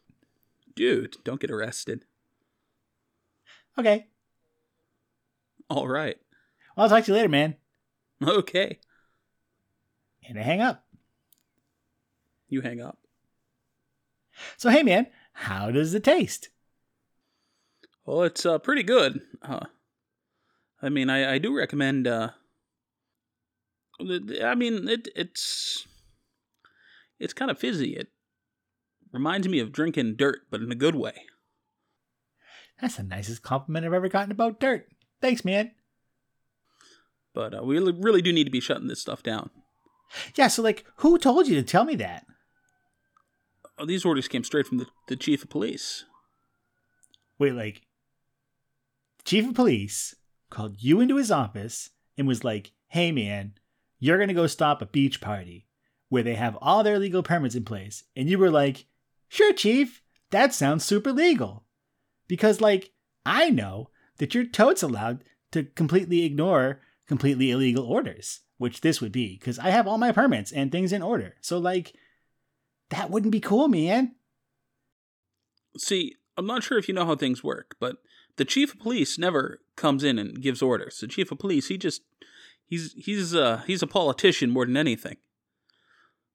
Dude, 0.75 1.15
don't 1.23 1.39
get 1.39 1.49
arrested. 1.49 2.03
Okay. 3.79 4.07
All 5.69 5.87
right. 5.87 6.17
Well, 6.75 6.83
I'll 6.83 6.89
talk 6.89 7.05
to 7.05 7.11
you 7.11 7.15
later, 7.15 7.29
man. 7.29 7.55
Okay. 8.21 8.79
And 10.27 10.37
I 10.37 10.41
hang 10.41 10.59
up. 10.59 10.85
You 12.49 12.59
hang 12.59 12.81
up. 12.81 12.99
So, 14.57 14.69
hey, 14.69 14.83
man, 14.83 15.07
how 15.31 15.71
does 15.71 15.93
it 15.93 16.03
taste? 16.03 16.49
Well, 18.05 18.23
it's 18.23 18.45
uh 18.45 18.59
pretty 18.59 18.83
good. 18.83 19.21
Uh 19.41 19.67
I 20.81 20.89
mean, 20.89 21.09
I 21.09 21.35
I 21.35 21.37
do 21.37 21.55
recommend 21.55 22.05
uh 22.05 22.31
I 24.01 24.55
mean, 24.55 24.89
it 24.89 25.07
it's 25.15 25.87
it's 27.17 27.33
kind 27.33 27.49
of 27.49 27.57
fizzy. 27.57 27.95
It 27.95 28.09
reminds 29.11 29.47
me 29.47 29.59
of 29.59 29.71
drinking 29.71 30.15
dirt, 30.15 30.41
but 30.49 30.61
in 30.61 30.71
a 30.71 30.75
good 30.75 30.95
way. 30.95 31.13
That's 32.79 32.97
the 32.97 33.03
nicest 33.03 33.43
compliment 33.43 33.85
I've 33.85 33.93
ever 33.93 34.09
gotten 34.09 34.31
about 34.31 34.59
dirt. 34.59 34.87
Thanks, 35.21 35.45
man. 35.45 35.71
But 37.33 37.57
uh, 37.57 37.63
we 37.63 37.77
really- 37.79 38.21
do 38.21 38.33
need 38.33 38.45
to 38.45 38.51
be 38.51 38.59
shutting 38.59 38.87
this 38.87 39.01
stuff 39.01 39.23
down. 39.23 39.51
Yeah, 40.35 40.47
so, 40.47 40.61
like, 40.61 40.85
who 40.97 41.17
told 41.17 41.47
you 41.47 41.55
to 41.55 41.63
tell 41.63 41.85
me 41.85 41.95
that? 41.95 42.25
Oh, 43.77 43.85
these 43.85 44.03
orders 44.03 44.27
came 44.27 44.43
straight 44.43 44.67
from 44.67 44.79
the, 44.79 44.87
the 45.07 45.15
chief 45.15 45.43
of 45.43 45.49
police. 45.49 46.05
Wait, 47.39 47.53
like, 47.53 47.83
the 49.19 49.23
chief 49.23 49.47
of 49.47 49.55
police 49.55 50.15
called 50.49 50.81
you 50.83 50.99
into 50.99 51.15
his 51.15 51.31
office 51.31 51.91
and 52.17 52.27
was 52.27 52.43
like, 52.43 52.73
hey, 52.89 53.11
man, 53.11 53.53
you're 53.99 54.17
going 54.17 54.27
to 54.27 54.33
go 54.33 54.47
stop 54.47 54.81
a 54.81 54.85
beach 54.85 55.21
party 55.21 55.67
where 56.09 56.23
they 56.23 56.35
have 56.35 56.57
all 56.61 56.83
their 56.83 56.99
legal 56.99 57.23
permits 57.23 57.55
in 57.55 57.63
place. 57.63 58.03
And 58.15 58.29
you 58.29 58.37
were 58.37 58.51
like, 58.51 58.85
sure, 59.31 59.53
chief, 59.53 60.03
that 60.29 60.53
sounds 60.53 60.83
super 60.83 61.13
legal. 61.13 61.63
Because, 62.27 62.59
like, 62.61 62.91
I 63.25 63.49
know 63.49 63.89
that 64.17 64.35
you're 64.35 64.45
totes 64.45 64.83
allowed 64.83 65.23
to 65.51 65.63
completely 65.63 66.23
ignore 66.23 66.81
completely 67.07 67.49
illegal 67.49 67.85
orders, 67.85 68.41
which 68.57 68.81
this 68.81 69.01
would 69.01 69.11
be, 69.11 69.37
because 69.39 69.57
I 69.57 69.69
have 69.69 69.87
all 69.87 69.97
my 69.97 70.11
permits 70.11 70.51
and 70.51 70.71
things 70.71 70.91
in 70.91 71.01
order. 71.01 71.35
So, 71.41 71.57
like, 71.57 71.93
that 72.89 73.09
wouldn't 73.09 73.31
be 73.31 73.39
cool, 73.39 73.69
man. 73.69 74.15
See, 75.77 76.15
I'm 76.37 76.45
not 76.45 76.63
sure 76.63 76.77
if 76.77 76.87
you 76.87 76.93
know 76.93 77.05
how 77.05 77.15
things 77.15 77.43
work, 77.43 77.75
but 77.79 77.97
the 78.35 78.45
chief 78.45 78.73
of 78.73 78.79
police 78.79 79.17
never 79.17 79.61
comes 79.77 80.03
in 80.03 80.19
and 80.19 80.41
gives 80.41 80.61
orders. 80.61 80.99
The 80.99 81.07
chief 81.07 81.31
of 81.31 81.39
police, 81.39 81.69
he 81.69 81.77
just 81.77 82.01
he's 82.65 82.93
he's 82.93 83.33
uh 83.33 83.61
he's 83.65 83.81
a 83.81 83.87
politician 83.87 84.49
more 84.49 84.65
than 84.65 84.77
anything. 84.77 85.17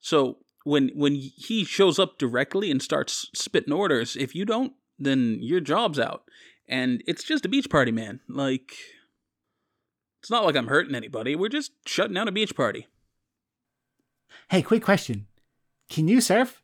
So 0.01 0.39
when 0.67 0.91
when 0.95 1.15
he 1.15 1.65
shows 1.65 1.99
up 1.99 2.19
directly 2.19 2.73
and 2.73 2.83
starts 2.83 3.31
spitting 3.35 3.73
orders, 3.73 4.17
if 4.17 4.35
you 4.35 4.45
don't, 4.45 4.73
then 4.99 5.39
your 5.41 5.61
job's 5.61 5.99
out. 5.99 6.25
And 6.69 7.05
it's 7.07 7.23
just 7.23 7.47
a 7.47 7.49
beach 7.49 7.71
party, 7.71 7.93
man. 7.93 8.21
Like 8.29 8.73
it's 10.21 10.31
not 10.31 10.45
like 10.45 10.57
I'm 10.57 10.67
hurting 10.67 10.97
anybody. 10.97 11.37
We're 11.37 11.49
just 11.49 11.71
shutting 11.87 12.15
down 12.15 12.27
a 12.27 12.33
beach 12.33 12.57
party. 12.57 12.89
Hey, 14.51 14.61
quick 14.61 14.83
question. 14.83 15.27
Can 15.89 16.09
you 16.09 16.21
surf? 16.21 16.63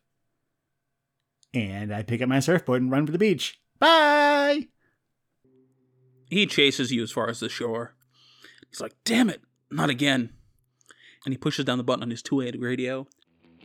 And 1.53 1.93
I 1.95 2.03
pick 2.03 2.21
up 2.21 2.27
my 2.27 2.41
surfboard 2.41 2.81
and 2.81 2.91
run 2.91 3.05
for 3.05 3.13
the 3.13 3.17
beach. 3.17 3.61
Bye! 3.79 4.67
He 6.29 6.45
chases 6.45 6.91
you 6.91 7.03
as 7.03 7.11
far 7.11 7.29
as 7.29 7.39
the 7.39 7.47
shore. 7.47 7.95
He's 8.69 8.81
like, 8.81 8.95
damn 9.05 9.29
it, 9.29 9.41
not 9.71 9.89
again. 9.89 10.31
And 11.25 11.33
he 11.33 11.37
pushes 11.37 11.63
down 11.63 11.77
the 11.77 11.83
button 11.83 12.03
on 12.03 12.09
his 12.09 12.23
2 12.23 12.37
way 12.37 12.51
radio. 12.51 13.07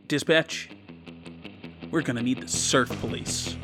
Dispatch, 0.09 0.71
we're 1.91 2.01
gonna 2.01 2.23
need 2.23 2.41
the 2.41 2.49
surf 2.49 2.89
police. 3.01 3.59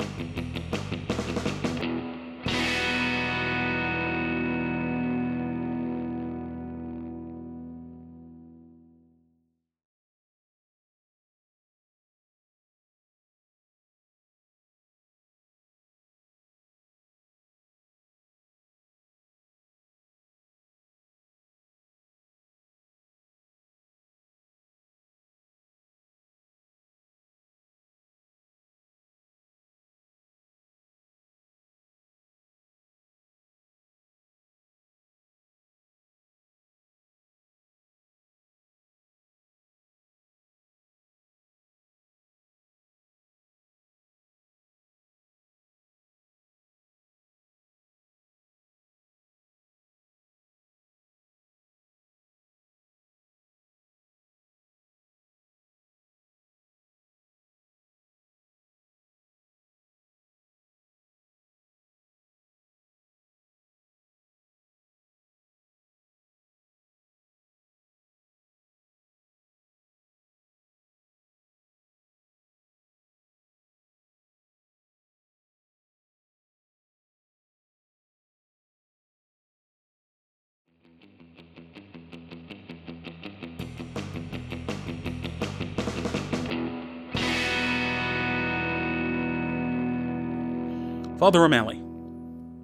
Father 91.17 91.45
O'Malley, 91.45 91.81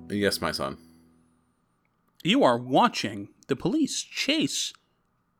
Yes, 0.10 0.42
my 0.42 0.52
son. 0.52 0.78
you 2.24 2.44
are 2.44 2.58
watching 2.58 3.30
the 3.48 3.56
police 3.56 4.02
chase 4.04 4.74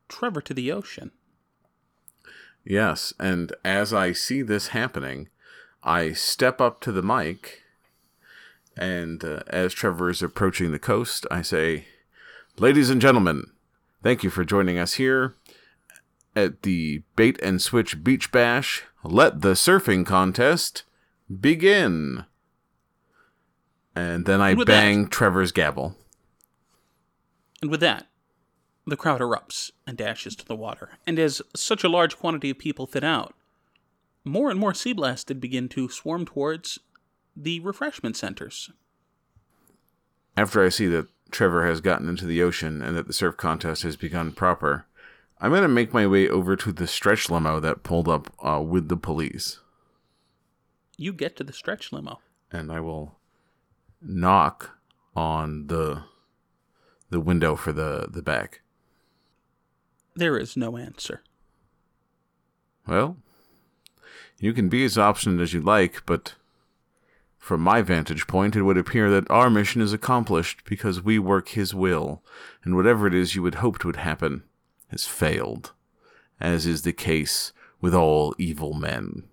Trevor 0.08 0.40
to 0.42 0.54
the 0.54 0.72
ocean. 0.72 1.10
Yes, 2.64 3.12
and 3.18 3.52
as 3.64 3.92
I 3.92 4.12
see 4.12 4.40
this 4.42 4.68
happening, 4.68 5.28
I 5.82 6.12
step 6.12 6.60
up 6.60 6.80
to 6.82 6.92
the 6.92 7.02
mic 7.02 7.62
And 8.76 9.22
uh, 9.24 9.40
as 9.48 9.74
Trevor 9.74 10.08
is 10.08 10.22
approaching 10.22 10.72
the 10.72 10.78
coast, 10.78 11.26
I 11.30 11.42
say, 11.42 11.86
Ladies 12.58 12.88
and 12.88 13.00
gentlemen, 13.00 13.50
thank 14.02 14.22
you 14.24 14.30
for 14.30 14.44
joining 14.44 14.78
us 14.78 14.94
here 14.94 15.34
at 16.34 16.62
the 16.62 17.02
Bait 17.16 17.38
and 17.42 17.60
Switch 17.60 18.02
Beach 18.02 18.32
Bash. 18.32 18.84
Let 19.04 19.42
the 19.42 19.52
surfing 19.52 20.06
contest 20.06 20.84
begin. 21.40 22.24
And 23.94 24.24
then 24.24 24.40
I 24.40 24.50
And 24.50 24.64
bang 24.64 25.08
Trevor's 25.08 25.52
gavel. 25.52 25.96
And 27.60 27.70
with 27.70 27.80
that, 27.80 28.06
the 28.86 28.96
crowd 28.96 29.20
erupts 29.20 29.70
and 29.86 29.96
dashes 29.96 30.34
to 30.36 30.44
the 30.44 30.56
water. 30.56 30.90
And 31.06 31.18
as 31.18 31.42
such 31.54 31.84
a 31.84 31.88
large 31.88 32.18
quantity 32.18 32.50
of 32.50 32.58
people 32.58 32.86
thin 32.86 33.04
out, 33.04 33.34
more 34.24 34.50
and 34.50 34.58
more 34.58 34.74
sea 34.74 34.92
blasted 34.92 35.40
begin 35.40 35.68
to 35.70 35.88
swarm 35.88 36.24
towards 36.24 36.78
the 37.36 37.60
refreshment 37.60 38.16
centers. 38.16 38.70
After 40.36 40.64
I 40.64 40.70
see 40.70 40.86
that 40.86 41.08
Trevor 41.30 41.66
has 41.66 41.80
gotten 41.80 42.08
into 42.08 42.26
the 42.26 42.42
ocean 42.42 42.82
and 42.82 42.96
that 42.96 43.06
the 43.06 43.12
surf 43.12 43.36
contest 43.36 43.82
has 43.82 43.96
begun 43.96 44.32
proper, 44.32 44.86
I'm 45.40 45.50
going 45.50 45.62
to 45.62 45.68
make 45.68 45.92
my 45.92 46.06
way 46.06 46.28
over 46.28 46.56
to 46.56 46.72
the 46.72 46.86
stretch 46.86 47.28
limo 47.28 47.60
that 47.60 47.82
pulled 47.82 48.08
up 48.08 48.32
uh, 48.42 48.60
with 48.60 48.88
the 48.88 48.96
police. 48.96 49.58
You 50.96 51.12
get 51.12 51.36
to 51.36 51.44
the 51.44 51.52
stretch 51.52 51.92
limo. 51.92 52.20
and 52.50 52.70
I 52.70 52.80
will 52.80 53.16
knock 54.04 54.78
on 55.14 55.66
the 55.66 56.04
the 57.10 57.20
window 57.20 57.56
for 57.56 57.72
the 57.72 58.08
the 58.10 58.22
back. 58.22 58.62
There 60.14 60.36
is 60.36 60.56
no 60.56 60.76
answer. 60.76 61.22
Well, 62.86 63.16
you 64.38 64.52
can 64.52 64.68
be 64.68 64.84
as 64.84 64.98
obstinate 64.98 65.40
as 65.40 65.52
you 65.52 65.60
like, 65.60 66.04
but 66.04 66.34
from 67.38 67.60
my 67.60 67.82
vantage 67.82 68.26
point, 68.26 68.54
it 68.56 68.62
would 68.62 68.76
appear 68.78 69.10
that 69.10 69.30
our 69.30 69.50
mission 69.50 69.80
is 69.80 69.92
accomplished 69.92 70.64
because 70.64 71.02
we 71.02 71.18
work 71.18 71.50
His 71.50 71.74
will, 71.74 72.22
and 72.64 72.76
whatever 72.76 73.06
it 73.06 73.14
is 73.14 73.34
you 73.34 73.44
had 73.44 73.56
hoped 73.56 73.84
would 73.84 73.96
happen 73.96 74.44
has 74.88 75.06
failed, 75.06 75.72
as 76.40 76.66
is 76.66 76.82
the 76.82 76.92
case 76.92 77.52
with 77.80 77.94
all 77.94 78.34
evil 78.38 78.74
men. 78.74 79.24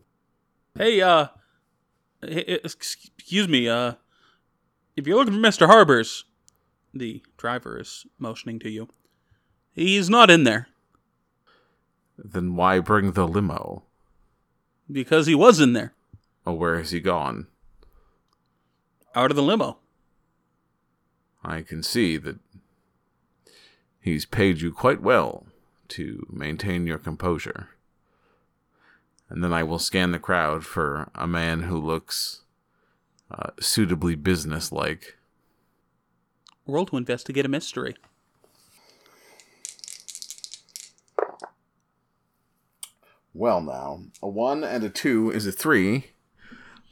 Hey, 0.75 1.01
uh, 1.01 1.27
excuse 2.21 3.47
me, 3.47 3.67
uh, 3.67 3.93
if 4.99 5.07
you're 5.07 5.17
looking 5.17 5.33
for 5.33 5.39
Mr. 5.39 5.65
Harbors, 5.67 6.25
the 6.93 7.21
driver 7.37 7.79
is 7.79 8.05
motioning 8.17 8.59
to 8.59 8.69
you. 8.69 8.89
He's 9.73 10.09
not 10.09 10.29
in 10.29 10.43
there 10.43 10.67
Then 12.17 12.55
why 12.55 12.79
bring 12.79 13.13
the 13.13 13.27
limo? 13.27 13.83
because 14.91 15.27
he 15.27 15.35
was 15.35 15.59
in 15.59 15.73
there, 15.73 15.93
Oh, 16.45 16.53
where 16.53 16.77
has 16.77 16.91
he 16.91 16.99
gone? 16.99 17.47
out 19.15 19.31
of 19.31 19.35
the 19.37 19.43
limo. 19.43 19.77
I 21.43 21.61
can 21.61 21.81
see 21.83 22.17
that 22.17 22.37
he's 24.01 24.25
paid 24.25 24.61
you 24.61 24.71
quite 24.71 25.01
well 25.01 25.45
to 25.89 26.25
maintain 26.31 26.85
your 26.85 26.97
composure. 26.99 27.69
And 29.29 29.43
then 29.43 29.51
I 29.53 29.63
will 29.63 29.79
scan 29.79 30.11
the 30.11 30.19
crowd 30.19 30.63
for 30.65 31.09
a 31.15 31.27
man 31.27 31.63
who 31.63 31.77
looks 31.79 32.41
uh, 33.31 33.51
suitably 33.59 34.15
businesslike. 34.15 35.17
Roll 36.67 36.85
to 36.87 36.97
investigate 36.97 37.45
a 37.45 37.49
mystery. 37.49 37.95
Well, 43.33 43.61
now, 43.61 44.01
a 44.21 44.27
one 44.27 44.63
and 44.63 44.83
a 44.83 44.89
two 44.89 45.31
is 45.31 45.45
a 45.45 45.51
three, 45.51 46.11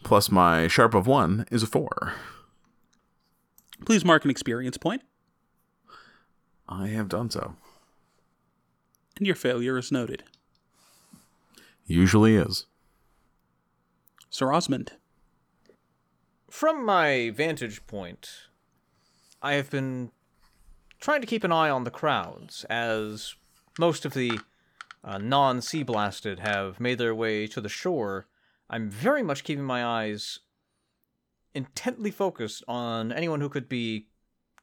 plus 0.03 0.29
my 0.31 0.67
sharp 0.67 0.93
of 0.93 1.07
one 1.07 1.45
is 1.51 1.63
a 1.63 1.67
four. 1.67 2.13
Please 3.85 4.05
mark 4.05 4.23
an 4.23 4.31
experience 4.31 4.77
point, 4.77 5.01
I 6.69 6.87
have 6.87 7.07
done 7.09 7.29
so. 7.29 7.55
and 9.17 9.25
your 9.25 9.35
failure 9.35 9.77
is 9.77 9.91
noted. 9.91 10.23
Usually 11.85 12.35
is. 12.35 12.65
Sir 14.29 14.51
Osmond, 14.51 14.91
From 16.49 16.85
my 16.85 17.31
vantage 17.35 17.85
point, 17.87 18.29
I 19.41 19.53
have 19.53 19.69
been 19.69 20.11
trying 20.99 21.21
to 21.21 21.27
keep 21.27 21.43
an 21.43 21.51
eye 21.51 21.69
on 21.69 21.83
the 21.83 21.91
crowds 21.91 22.63
as 22.69 23.35
most 23.77 24.05
of 24.05 24.13
the 24.13 24.39
uh, 25.03 25.17
non 25.17 25.61
sea 25.61 25.83
blasted 25.83 26.39
have 26.39 26.79
made 26.79 26.97
their 26.97 27.13
way 27.13 27.47
to 27.47 27.61
the 27.61 27.69
shore. 27.69 28.27
I'm 28.69 28.89
very 28.89 29.23
much 29.23 29.43
keeping 29.43 29.63
my 29.63 29.85
eyes 29.85 30.39
intently 31.53 32.11
focused 32.11 32.63
on 32.67 33.11
anyone 33.11 33.41
who 33.41 33.49
could 33.49 33.67
be 33.67 34.07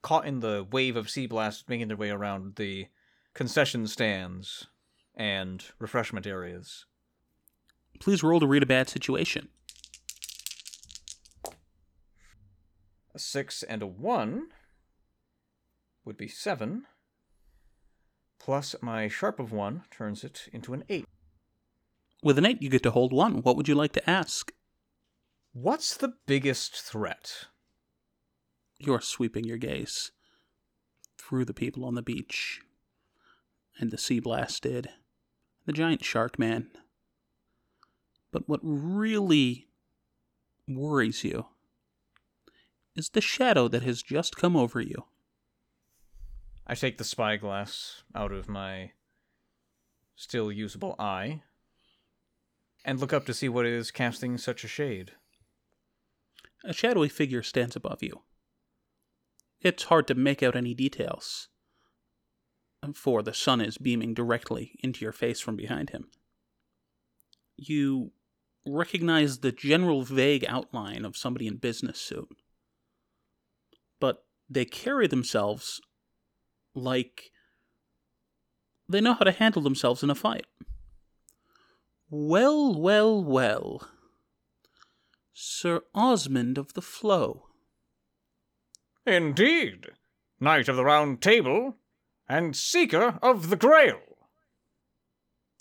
caught 0.02 0.26
in 0.26 0.40
the 0.40 0.66
wave 0.70 0.96
of 0.96 1.10
sea 1.10 1.26
blast 1.26 1.68
making 1.68 1.88
their 1.88 1.96
way 1.96 2.10
around 2.10 2.56
the 2.56 2.86
concession 3.32 3.86
stands 3.86 4.68
and 5.14 5.64
refreshment 5.78 6.26
areas. 6.26 6.86
please 8.00 8.22
roll 8.22 8.40
to 8.40 8.46
read 8.46 8.62
a 8.62 8.66
bad 8.66 8.88
situation. 8.88 9.48
A 13.14 13.18
six 13.18 13.62
and 13.62 13.80
a 13.80 13.86
one 13.86 14.48
would 16.04 16.16
be 16.16 16.26
seven. 16.26 16.86
Plus 18.40 18.74
my 18.82 19.06
sharp 19.06 19.38
of 19.38 19.52
one 19.52 19.84
turns 19.90 20.24
it 20.24 20.48
into 20.52 20.74
an 20.74 20.84
eight. 20.88 21.06
With 22.22 22.38
an 22.38 22.46
eight, 22.46 22.60
you 22.60 22.68
get 22.68 22.82
to 22.82 22.90
hold 22.90 23.12
one. 23.12 23.42
What 23.42 23.56
would 23.56 23.68
you 23.68 23.74
like 23.74 23.92
to 23.92 24.10
ask? 24.10 24.52
What's 25.52 25.96
the 25.96 26.14
biggest 26.26 26.74
threat? 26.74 27.46
You're 28.78 29.00
sweeping 29.00 29.44
your 29.44 29.58
gaze 29.58 30.10
through 31.16 31.44
the 31.44 31.54
people 31.54 31.84
on 31.84 31.94
the 31.94 32.02
beach, 32.02 32.60
and 33.78 33.90
the 33.90 33.98
sea 33.98 34.18
blasted, 34.18 34.88
the 35.64 35.72
giant 35.72 36.04
shark 36.04 36.38
man. 36.38 36.70
But 38.32 38.48
what 38.48 38.60
really 38.62 39.68
worries 40.66 41.22
you 41.22 41.46
is 42.96 43.10
the 43.10 43.20
shadow 43.20 43.68
that 43.68 43.82
has 43.82 44.02
just 44.02 44.36
come 44.36 44.56
over 44.56 44.80
you. 44.80 45.04
I 46.66 46.74
take 46.74 46.98
the 46.98 47.04
spyglass 47.04 48.02
out 48.14 48.32
of 48.32 48.48
my 48.48 48.92
still 50.16 50.50
usable 50.50 50.94
eye 50.98 51.42
and 52.84 53.00
look 53.00 53.12
up 53.12 53.26
to 53.26 53.34
see 53.34 53.48
what 53.48 53.66
is 53.66 53.90
casting 53.90 54.38
such 54.38 54.64
a 54.64 54.68
shade. 54.68 55.12
A 56.64 56.72
shadowy 56.72 57.08
figure 57.08 57.42
stands 57.42 57.76
above 57.76 58.02
you. 58.02 58.22
It's 59.60 59.84
hard 59.84 60.06
to 60.08 60.14
make 60.14 60.42
out 60.42 60.56
any 60.56 60.74
details, 60.74 61.48
for 62.94 63.22
the 63.22 63.34
sun 63.34 63.60
is 63.60 63.78
beaming 63.78 64.14
directly 64.14 64.78
into 64.82 65.04
your 65.04 65.12
face 65.12 65.40
from 65.40 65.56
behind 65.56 65.90
him. 65.90 66.08
You 67.56 68.12
recognize 68.66 69.38
the 69.38 69.52
general 69.52 70.02
vague 70.02 70.44
outline 70.48 71.04
of 71.04 71.16
somebody 71.16 71.46
in 71.46 71.56
business 71.56 71.98
suit, 71.98 72.28
but 74.00 74.24
they 74.48 74.64
carry 74.64 75.06
themselves 75.06 75.80
like 76.74 77.30
they 78.88 79.00
know 79.00 79.14
how 79.14 79.24
to 79.24 79.32
handle 79.32 79.62
themselves 79.62 80.02
in 80.02 80.10
a 80.10 80.14
fight. 80.14 80.46
Well, 82.10 82.74
well, 82.74 83.22
well. 83.24 83.88
Sir 85.32 85.82
Osmond 85.94 86.58
of 86.58 86.74
the 86.74 86.82
Flow. 86.82 87.46
Indeed, 89.06 89.88
Knight 90.38 90.68
of 90.68 90.76
the 90.76 90.84
Round 90.84 91.20
Table 91.20 91.76
and 92.28 92.54
Seeker 92.54 93.18
of 93.22 93.50
the 93.50 93.56
Grail. 93.56 94.00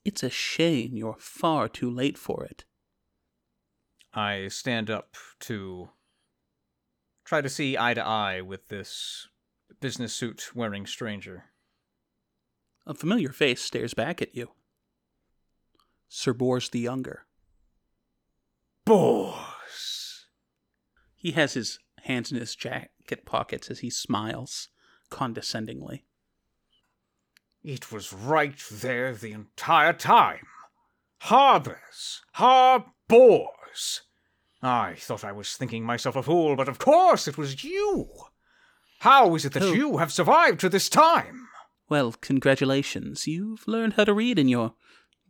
It's 0.06 0.24
a 0.24 0.30
shame 0.30 0.96
you're 0.96 1.17
far 1.17 1.67
too 1.67 1.89
late 1.89 2.17
for 2.17 2.43
it. 2.43 2.65
I 4.13 4.48
stand 4.50 4.89
up 4.89 5.15
to 5.41 5.89
try 7.25 7.41
to 7.41 7.49
see 7.49 7.77
eye 7.77 7.93
to 7.93 8.05
eye 8.05 8.41
with 8.41 8.69
this 8.69 9.27
business 9.79 10.13
suit 10.13 10.51
wearing 10.55 10.86
stranger. 10.86 11.45
A 12.86 12.93
familiar 12.93 13.29
face 13.29 13.62
stares 13.62 13.93
back 13.93 14.21
at 14.21 14.36
you. 14.36 14.51
Sir 16.09 16.33
Bors 16.33 16.69
the 16.69 16.79
Younger. 16.79 17.25
Bors! 18.86 20.27
He 21.15 21.31
has 21.31 21.53
his 21.53 21.79
hands 22.03 22.31
in 22.31 22.38
his 22.38 22.55
jacket 22.55 23.25
pockets 23.25 23.71
as 23.71 23.79
he 23.79 23.89
smiles 23.89 24.67
condescendingly. 25.09 26.03
It 27.63 27.91
was 27.91 28.12
right 28.12 28.62
there 28.69 29.13
the 29.13 29.31
entire 29.31 29.93
time. 29.93 30.45
Harbors. 31.21 32.21
Harbors. 32.33 34.01
I 34.63 34.95
thought 34.97 35.23
I 35.26 35.32
was 35.34 35.56
thinking 35.56 35.84
myself 35.84 36.15
a 36.15 36.23
fool, 36.23 36.56
but 36.56 36.69
of 36.69 36.80
course 36.80 37.28
it 37.28 37.38
was 37.38 37.63
you. 37.63 38.10
How 38.99 39.36
is 39.36 39.43
it 39.43 39.52
that 39.54 39.63
Oh. 39.63 39.73
you 39.73 39.97
have 39.97 40.13
survived 40.13 40.60
to 40.62 40.69
this 40.69 40.88
time? 40.88 41.49
Well, 41.89 42.13
congratulations. 42.21 43.28
You've 43.28 43.67
learned 43.67 43.93
how 43.93 44.06
to 44.06 44.13
read 44.13 44.39
in 44.39 44.47
your 44.47 44.73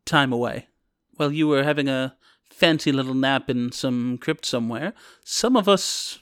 time 0.05 0.31
away. 0.31 0.67
While 1.15 1.31
you 1.31 1.47
were 1.47 1.63
having 1.63 1.87
a 1.89 2.15
fancy 2.51 2.91
little 2.91 3.15
nap 3.15 3.49
in 3.49 3.71
some 3.71 4.19
crypt 4.19 4.45
somewhere, 4.45 4.93
some 5.25 5.57
of 5.57 5.67
us 5.67 6.19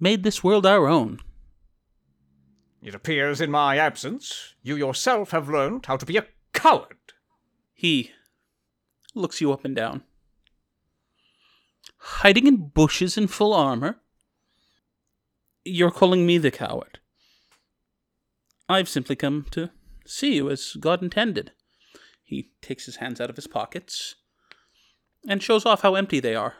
made 0.00 0.22
this 0.22 0.42
world 0.42 0.64
our 0.64 0.88
own. 0.88 1.20
It 2.82 2.94
appears 2.94 3.40
in 3.40 3.50
my 3.50 3.76
absence 3.76 4.54
you 4.62 4.76
yourself 4.76 5.32
have 5.32 5.48
learned 5.50 5.86
how 5.86 5.96
to 5.98 6.06
be 6.06 6.16
a 6.16 6.26
coward. 6.54 6.96
He 7.74 8.12
looks 9.14 9.40
you 9.42 9.52
up 9.52 9.64
and 9.64 9.76
down. 9.76 10.02
Hiding 12.06 12.46
in 12.46 12.68
bushes 12.68 13.18
in 13.18 13.26
full 13.26 13.52
armor? 13.52 14.00
You're 15.64 15.90
calling 15.90 16.24
me 16.24 16.38
the 16.38 16.52
coward. 16.52 17.00
I've 18.68 18.88
simply 18.88 19.16
come 19.16 19.46
to 19.50 19.70
see 20.06 20.36
you 20.36 20.48
as 20.48 20.76
God 20.78 21.02
intended. 21.02 21.50
He 22.22 22.52
takes 22.62 22.86
his 22.86 22.96
hands 22.96 23.20
out 23.20 23.28
of 23.28 23.34
his 23.34 23.48
pockets 23.48 24.14
and 25.28 25.42
shows 25.42 25.66
off 25.66 25.82
how 25.82 25.96
empty 25.96 26.20
they 26.20 26.36
are. 26.36 26.54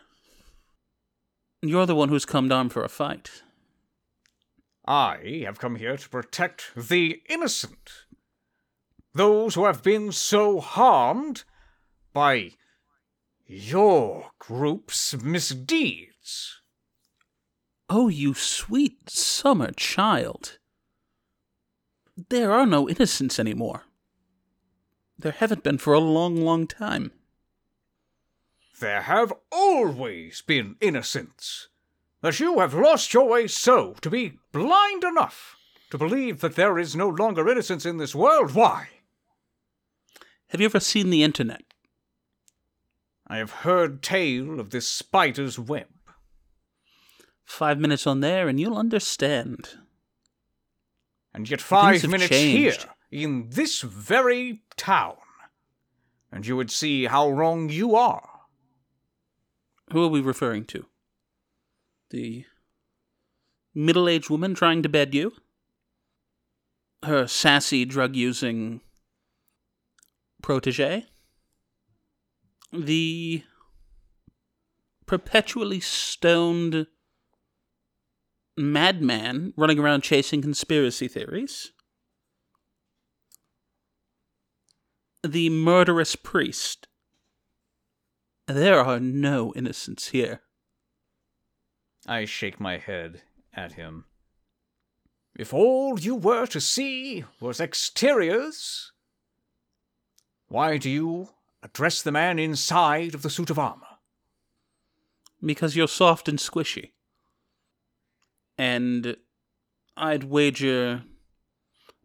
You're 1.62 1.86
the 1.86 1.94
one 1.94 2.08
who's 2.08 2.26
come 2.26 2.48
down 2.48 2.68
for 2.68 2.84
a 2.84 2.88
fight. 2.88 3.42
I 4.84 5.42
have 5.44 5.60
come 5.60 5.76
here 5.76 5.96
to 5.96 6.08
protect 6.08 6.72
the 6.74 7.22
innocent. 7.28 7.90
Those 9.14 9.54
who 9.54 9.64
have 9.64 9.84
been 9.84 10.10
so 10.10 10.58
harmed 10.58 11.44
by 12.12 12.54
your 13.46 14.30
group's 14.38 15.14
misdeeds. 15.22 16.60
Oh, 17.88 18.08
you 18.08 18.34
sweet 18.34 19.08
summer 19.08 19.70
child. 19.72 20.58
There 22.28 22.52
are 22.52 22.66
no 22.66 22.88
innocents 22.88 23.38
anymore. 23.38 23.84
There 25.18 25.32
haven't 25.32 25.62
been 25.62 25.78
for 25.78 25.92
a 25.92 26.00
long, 26.00 26.36
long 26.36 26.66
time. 26.66 27.12
There 28.80 29.02
have 29.02 29.32
always 29.52 30.42
been 30.42 30.76
innocents. 30.80 31.68
That 32.22 32.40
you 32.40 32.58
have 32.58 32.74
lost 32.74 33.14
your 33.14 33.28
way 33.28 33.46
so 33.46 33.94
to 34.00 34.10
be 34.10 34.38
blind 34.52 35.04
enough 35.04 35.56
to 35.90 35.98
believe 35.98 36.40
that 36.40 36.56
there 36.56 36.78
is 36.78 36.96
no 36.96 37.08
longer 37.08 37.48
innocence 37.48 37.86
in 37.86 37.98
this 37.98 38.14
world. 38.14 38.54
Why? 38.54 38.88
Have 40.48 40.60
you 40.60 40.66
ever 40.66 40.80
seen 40.80 41.10
the 41.10 41.22
internet? 41.22 41.62
I 43.26 43.38
have 43.38 43.50
heard 43.50 44.02
tale 44.02 44.60
of 44.60 44.70
this 44.70 44.88
spider's 44.88 45.58
web. 45.58 45.88
Five 47.44 47.78
minutes 47.78 48.06
on 48.06 48.20
there 48.20 48.48
and 48.48 48.60
you'll 48.60 48.78
understand. 48.78 49.70
And 51.34 51.48
yet 51.48 51.60
five 51.60 52.06
minutes 52.08 52.34
here, 52.34 52.74
in 53.10 53.50
this 53.50 53.82
very 53.82 54.62
town, 54.76 55.16
and 56.32 56.46
you 56.46 56.56
would 56.56 56.70
see 56.70 57.04
how 57.04 57.28
wrong 57.28 57.68
you 57.68 57.94
are. 57.94 58.28
Who 59.92 60.04
are 60.04 60.08
we 60.08 60.20
referring 60.20 60.64
to? 60.66 60.86
The 62.10 62.44
middle 63.74 64.08
aged 64.08 64.30
woman 64.30 64.54
trying 64.54 64.82
to 64.82 64.88
bed 64.88 65.14
you? 65.14 65.32
Her 67.04 67.26
sassy 67.26 67.84
drug 67.84 68.16
using 68.16 68.80
protege? 70.42 71.06
The 72.72 73.42
perpetually 75.06 75.80
stoned 75.80 76.86
madman 78.56 79.52
running 79.56 79.78
around 79.78 80.02
chasing 80.02 80.42
conspiracy 80.42 81.08
theories? 81.08 81.72
The 85.22 85.50
murderous 85.50 86.16
priest 86.16 86.86
there 88.46 88.80
are 88.80 89.00
no 89.00 89.52
innocents 89.56 90.08
here. 90.08 90.42
I 92.06 92.26
shake 92.26 92.60
my 92.60 92.78
head 92.78 93.22
at 93.52 93.72
him. 93.72 94.04
If 95.36 95.52
all 95.52 95.98
you 95.98 96.14
were 96.14 96.46
to 96.46 96.60
see 96.60 97.24
was 97.40 97.60
exteriors, 97.60 98.92
why 100.46 100.78
do 100.78 100.88
you 100.88 101.30
address 101.66 102.00
the 102.00 102.12
man 102.12 102.38
inside 102.38 103.14
of 103.14 103.22
the 103.22 103.30
suit 103.30 103.50
of 103.50 103.58
armor? 103.58 103.98
Because 105.44 105.76
you're 105.76 105.88
soft 105.88 106.28
and 106.28 106.38
squishy. 106.38 106.92
And 108.56 109.16
I'd 109.96 110.24
wager 110.24 111.02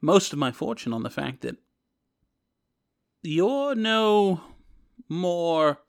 most 0.01 0.33
of 0.33 0.39
my 0.39 0.51
fortune 0.51 0.93
on 0.93 1.03
the 1.03 1.09
fact 1.09 1.41
that 1.41 1.57
you're 3.21 3.75
no 3.75 4.41
more. 5.07 5.79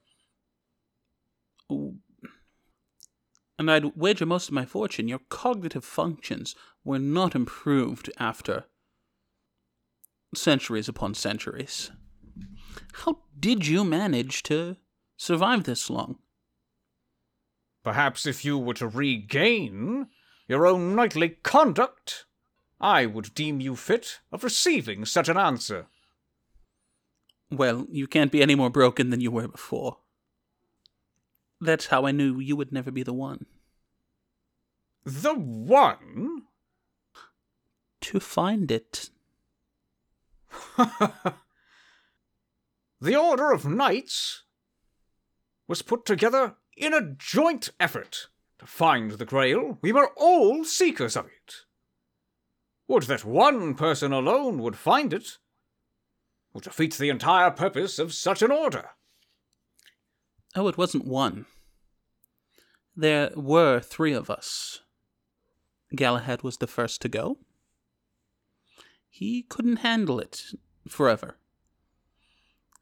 And 1.70 3.70
I'd 3.70 3.96
wager 3.96 4.26
most 4.26 4.48
of 4.48 4.54
my 4.54 4.66
fortune 4.66 5.08
your 5.08 5.20
cognitive 5.30 5.84
functions 5.84 6.54
were 6.84 6.98
not 6.98 7.34
improved 7.34 8.10
after 8.18 8.64
centuries 10.34 10.88
upon 10.88 11.14
centuries. 11.14 11.90
How 12.92 13.18
did 13.38 13.66
you 13.66 13.84
manage 13.84 14.42
to 14.44 14.76
survive 15.16 15.64
this 15.64 15.90
long? 15.90 16.18
Perhaps 17.82 18.26
if 18.26 18.44
you 18.44 18.58
were 18.58 18.74
to 18.74 18.86
regain 18.86 20.08
your 20.48 20.66
own 20.66 20.94
knightly 20.94 21.30
conduct, 21.42 22.26
I 22.80 23.06
would 23.06 23.34
deem 23.34 23.60
you 23.60 23.76
fit 23.76 24.20
of 24.30 24.44
receiving 24.44 25.04
such 25.04 25.28
an 25.28 25.36
answer. 25.36 25.86
Well, 27.50 27.86
you 27.90 28.06
can't 28.06 28.32
be 28.32 28.42
any 28.42 28.54
more 28.54 28.70
broken 28.70 29.10
than 29.10 29.20
you 29.20 29.30
were 29.30 29.48
before. 29.48 29.98
That's 31.60 31.86
how 31.86 32.06
I 32.06 32.12
knew 32.12 32.40
you 32.40 32.56
would 32.56 32.72
never 32.72 32.90
be 32.90 33.02
the 33.02 33.12
one. 33.12 33.46
The 35.04 35.34
one? 35.34 36.42
To 38.00 38.20
find 38.20 38.70
it. 38.70 39.10
the 43.02 43.16
Order 43.16 43.50
of 43.50 43.66
Knights 43.66 44.44
was 45.66 45.82
put 45.82 46.06
together 46.06 46.54
in 46.76 46.94
a 46.94 47.14
joint 47.18 47.70
effort 47.80 48.28
to 48.60 48.66
find 48.66 49.12
the 49.12 49.24
Grail. 49.24 49.78
We 49.82 49.92
were 49.92 50.12
all 50.16 50.64
seekers 50.64 51.16
of 51.16 51.26
it. 51.26 51.54
Would 52.86 53.04
that 53.04 53.24
one 53.24 53.74
person 53.74 54.12
alone 54.12 54.58
would 54.58 54.76
find 54.76 55.12
it 55.12 55.38
would 56.52 56.62
defeat 56.62 56.94
the 56.94 57.08
entire 57.08 57.50
purpose 57.50 57.98
of 57.98 58.14
such 58.14 58.40
an 58.40 58.52
order. 58.52 58.90
Oh, 60.54 60.68
it 60.68 60.78
wasn't 60.78 61.06
one. 61.06 61.46
There 62.94 63.30
were 63.34 63.80
three 63.80 64.12
of 64.12 64.30
us. 64.30 64.80
Galahad 65.96 66.42
was 66.42 66.58
the 66.58 66.66
first 66.66 67.02
to 67.02 67.08
go. 67.08 67.38
He 69.08 69.42
couldn't 69.42 69.76
handle 69.76 70.20
it 70.20 70.42
forever. 70.88 71.36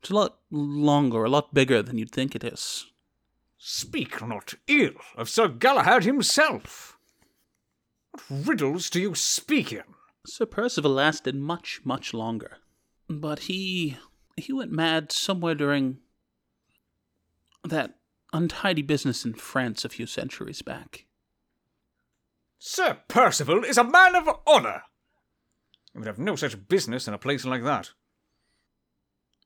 It's 0.00 0.10
a 0.10 0.14
lot 0.14 0.38
longer, 0.50 1.24
a 1.24 1.28
lot 1.28 1.52
bigger 1.52 1.82
than 1.82 1.98
you'd 1.98 2.10
think 2.10 2.34
it 2.34 2.44
is. 2.44 2.86
Speak 3.58 4.26
not 4.26 4.54
ill 4.66 4.94
of 5.16 5.28
Sir 5.28 5.48
Galahad 5.48 6.04
himself. 6.04 6.96
What 8.12 8.46
riddles 8.46 8.88
do 8.88 9.00
you 9.00 9.14
speak 9.14 9.72
in? 9.72 9.84
Sir 10.26 10.46
Percival 10.46 10.92
lasted 10.92 11.34
much, 11.34 11.80
much 11.84 12.14
longer. 12.14 12.58
But 13.08 13.40
he 13.40 13.98
he 14.36 14.52
went 14.52 14.72
mad 14.72 15.12
somewhere 15.12 15.54
during 15.54 15.98
that 17.62 17.96
untidy 18.32 18.82
business 18.82 19.24
in 19.24 19.34
France 19.34 19.84
a 19.84 19.90
few 19.90 20.06
centuries 20.06 20.62
back. 20.62 21.04
Sir 22.58 22.98
Percival 23.08 23.64
is 23.64 23.76
a 23.76 23.84
man 23.84 24.14
of 24.14 24.28
honor. 24.46 24.82
He 25.92 25.98
would 25.98 26.06
have 26.06 26.18
no 26.18 26.36
such 26.36 26.68
business 26.68 27.06
in 27.06 27.14
a 27.14 27.18
place 27.18 27.44
like 27.44 27.64
that. 27.64 27.90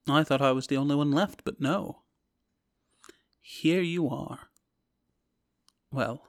I 0.08 0.22
thought 0.24 0.42
I 0.42 0.52
was 0.52 0.66
the 0.66 0.76
only 0.76 0.94
one 0.94 1.10
left, 1.12 1.42
but 1.44 1.60
no. 1.60 2.02
Here 3.40 3.82
you 3.82 4.08
are. 4.08 4.38
Well, 5.90 6.26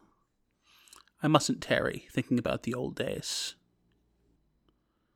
I 1.22 1.28
mustn't 1.28 1.62
tarry 1.62 2.08
thinking 2.12 2.38
about 2.40 2.64
the 2.64 2.74
old 2.74 2.96
days. 2.96 3.56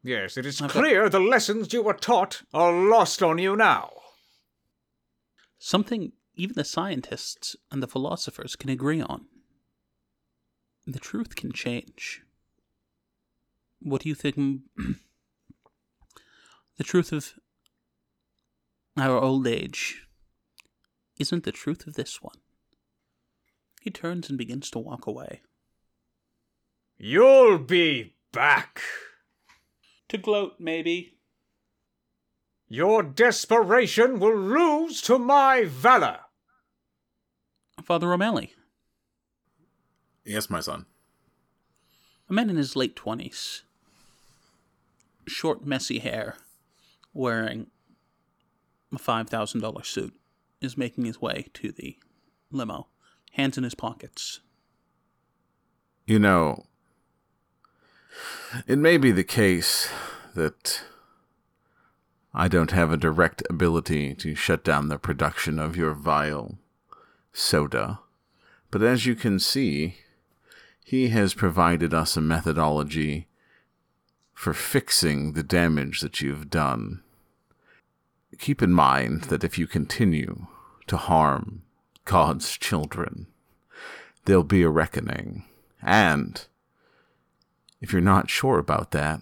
Yes, 0.03 0.37
it 0.37 0.45
is 0.45 0.61
I've 0.61 0.73
got- 0.73 0.81
clear 0.81 1.09
the 1.09 1.19
lessons 1.19 1.73
you 1.73 1.81
were 1.83 1.93
taught 1.93 2.43
are 2.53 2.71
lost 2.71 3.21
on 3.21 3.37
you 3.37 3.55
now. 3.55 3.91
Something 5.57 6.13
even 6.35 6.55
the 6.55 6.63
scientists 6.63 7.55
and 7.69 7.83
the 7.83 7.87
philosophers 7.87 8.55
can 8.55 8.69
agree 8.69 9.01
on. 9.01 9.25
The 10.87 10.99
truth 10.99 11.35
can 11.35 11.51
change. 11.51 12.23
What 13.81 14.01
do 14.03 14.09
you 14.09 14.15
think? 14.15 14.61
the 16.77 16.83
truth 16.83 17.11
of 17.11 17.33
our 19.01 19.19
old 19.19 19.47
age 19.47 20.03
isn't 21.19 21.43
the 21.43 21.51
truth 21.51 21.87
of 21.87 21.95
this 21.95 22.21
one. 22.21 22.37
He 23.81 23.89
turns 23.89 24.29
and 24.29 24.37
begins 24.37 24.69
to 24.71 24.79
walk 24.79 25.05
away. 25.07 25.41
You'll 26.97 27.59
be 27.59 28.15
back. 28.31 28.81
To 30.09 30.17
gloat, 30.17 30.55
maybe. 30.59 31.17
Your 32.67 33.03
desperation 33.03 34.19
will 34.19 34.37
lose 34.37 35.01
to 35.03 35.17
my 35.17 35.65
valor. 35.65 36.19
Father 37.83 38.11
O'Malley. 38.11 38.53
Yes, 40.25 40.49
my 40.49 40.59
son. 40.59 40.85
A 42.29 42.33
man 42.33 42.49
in 42.49 42.57
his 42.57 42.75
late 42.75 42.95
20s, 42.95 43.61
short, 45.27 45.65
messy 45.65 45.99
hair, 45.99 46.35
wearing 47.13 47.67
a 48.91 48.97
$5,000 48.97 49.85
suit, 49.85 50.13
is 50.61 50.77
making 50.77 51.05
his 51.05 51.21
way 51.21 51.47
to 51.53 51.71
the 51.71 51.97
limo, 52.51 52.87
hands 53.33 53.57
in 53.57 53.63
his 53.63 53.75
pockets. 53.75 54.41
You 56.05 56.19
know, 56.19 56.65
it 58.67 58.79
may 58.79 58.97
be 58.97 59.11
the 59.11 59.23
case 59.23 59.89
that 60.35 60.81
I 62.33 62.47
don't 62.47 62.71
have 62.71 62.91
a 62.91 62.97
direct 62.97 63.43
ability 63.49 64.15
to 64.15 64.35
shut 64.35 64.63
down 64.63 64.89
the 64.89 64.97
production 64.97 65.59
of 65.59 65.75
your 65.75 65.93
vile 65.93 66.57
soda, 67.33 67.99
but 68.71 68.81
as 68.81 69.05
you 69.05 69.15
can 69.15 69.39
see, 69.39 69.95
he 70.83 71.09
has 71.09 71.33
provided 71.33 71.93
us 71.93 72.17
a 72.17 72.21
methodology 72.21 73.27
for 74.33 74.53
fixing 74.53 75.33
the 75.33 75.43
damage 75.43 76.01
that 76.01 76.21
you've 76.21 76.49
done. 76.49 77.03
Keep 78.37 78.61
in 78.61 78.71
mind 78.71 79.23
that 79.23 79.43
if 79.43 79.57
you 79.57 79.67
continue 79.67 80.47
to 80.87 80.97
harm 80.97 81.63
God's 82.05 82.57
children, 82.57 83.27
there'll 84.25 84.43
be 84.43 84.61
a 84.61 84.69
reckoning. 84.69 85.45
And 85.81 86.45
if 87.81 87.91
you're 87.91 88.01
not 88.01 88.29
sure 88.29 88.59
about 88.59 88.91
that, 88.91 89.21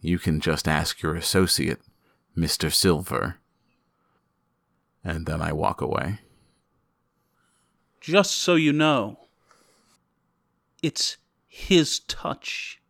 you 0.00 0.18
can 0.18 0.40
just 0.40 0.68
ask 0.68 1.02
your 1.02 1.14
associate, 1.14 1.80
Mr. 2.36 2.72
Silver. 2.72 3.36
And 5.02 5.26
then 5.26 5.40
I 5.40 5.52
walk 5.52 5.80
away. 5.80 6.20
Just 8.00 8.34
so 8.34 8.54
you 8.54 8.72
know, 8.72 9.18
it's 10.82 11.16
his 11.48 12.00
touch 12.00 12.80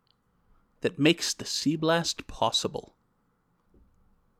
that 0.81 0.99
makes 0.99 1.33
the 1.33 1.45
sea 1.45 1.75
blast 1.75 2.27
possible. 2.27 2.96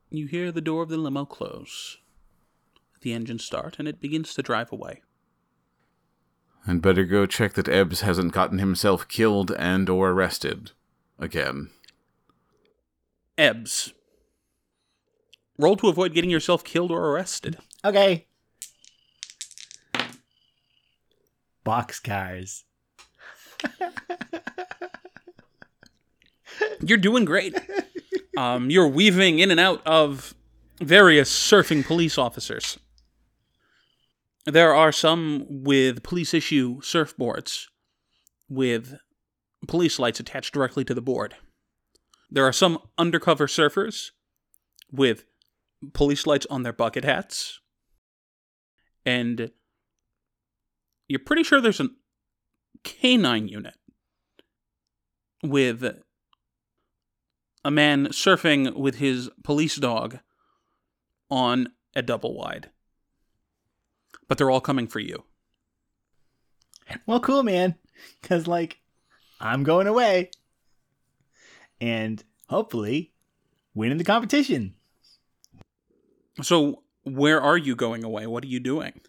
You 0.10 0.26
hear 0.28 0.52
the 0.52 0.62
door 0.62 0.84
of 0.84 0.90
the 0.90 0.98
limo 0.98 1.26
close, 1.26 1.98
the 3.02 3.14
engine 3.14 3.40
start, 3.40 3.76
and 3.78 3.88
it 3.88 4.00
begins 4.00 4.34
to 4.36 4.42
drive 4.42 4.72
away. 4.72 5.02
I'd 6.66 6.82
better 6.82 7.04
go 7.04 7.26
check 7.26 7.54
that 7.54 7.68
Ebbs 7.68 8.02
hasn't 8.02 8.34
gotten 8.34 8.60
himself 8.60 9.08
killed 9.08 9.52
and 9.52 9.90
or 9.90 10.12
arrested 10.12 10.72
again. 11.20 11.70
Ebbs. 13.38 13.94
Roll 15.58 15.76
to 15.78 15.90
avoid 15.90 16.14
getting 16.14 16.30
yourself 16.30 16.64
killed 16.64 16.92
or 16.92 17.10
arrested. 17.10 17.58
Okay. 17.84 18.28
Boxcars. 21.66 22.64
You're 26.82 26.98
doing 26.98 27.26
great. 27.26 27.58
Um, 28.38 28.70
you're 28.70 28.88
weaving 28.88 29.40
in 29.40 29.50
and 29.50 29.60
out 29.60 29.82
of 29.88 30.36
various 30.80 31.28
surfing 31.28 31.84
police 31.84 32.20
officers. 32.20 32.78
There 34.46 34.76
are 34.76 34.92
some 34.92 35.48
with 35.50 36.04
police 36.04 36.36
issue 36.36 36.80
surfboards 36.82 37.66
with 38.48 39.00
police 39.68 39.98
lights 39.98 40.20
attached 40.20 40.54
directly 40.54 40.86
to 40.86 40.94
the 40.94 41.02
board. 41.02 41.34
There 42.30 42.46
are 42.46 42.54
some 42.54 42.78
undercover 42.96 43.48
surfers 43.48 44.12
with 44.92 45.26
police 45.94 46.28
lights 46.28 46.46
on 46.48 46.62
their 46.62 46.74
bucket 46.74 47.06
hats. 47.06 47.60
And 49.04 49.50
you're 51.08 51.20
pretty 51.26 51.42
sure 51.42 51.60
there's 51.60 51.80
a 51.80 51.90
canine 52.84 53.48
unit 53.48 53.78
with 55.42 56.04
a 57.68 57.72
man 57.72 58.08
surfing 58.08 58.74
with 58.76 58.96
his 58.96 59.30
police 59.44 59.76
dog 59.76 60.20
on 61.30 61.68
a 61.98 62.02
double 62.02 62.34
wide. 62.34 62.70
But 64.30 64.38
they're 64.38 64.50
all 64.50 64.62
coming 64.62 64.88
for 64.88 65.02
you. 65.02 65.26
Well, 67.06 67.20
cool, 67.20 67.44
man. 67.44 67.76
Because, 68.22 68.48
like, 68.48 68.80
I'm 69.42 69.64
going 69.64 69.86
away. 69.86 70.32
And 71.82 72.24
hopefully 72.48 73.12
winning 73.76 73.98
the 73.98 74.06
competition. 74.06 74.74
So, 76.42 76.84
where 77.08 77.42
are 77.42 77.58
you 77.58 77.76
going 77.76 78.04
away? 78.04 78.28
What 78.28 78.44
are 78.44 78.48
you 78.48 78.60
doing? 78.60 79.00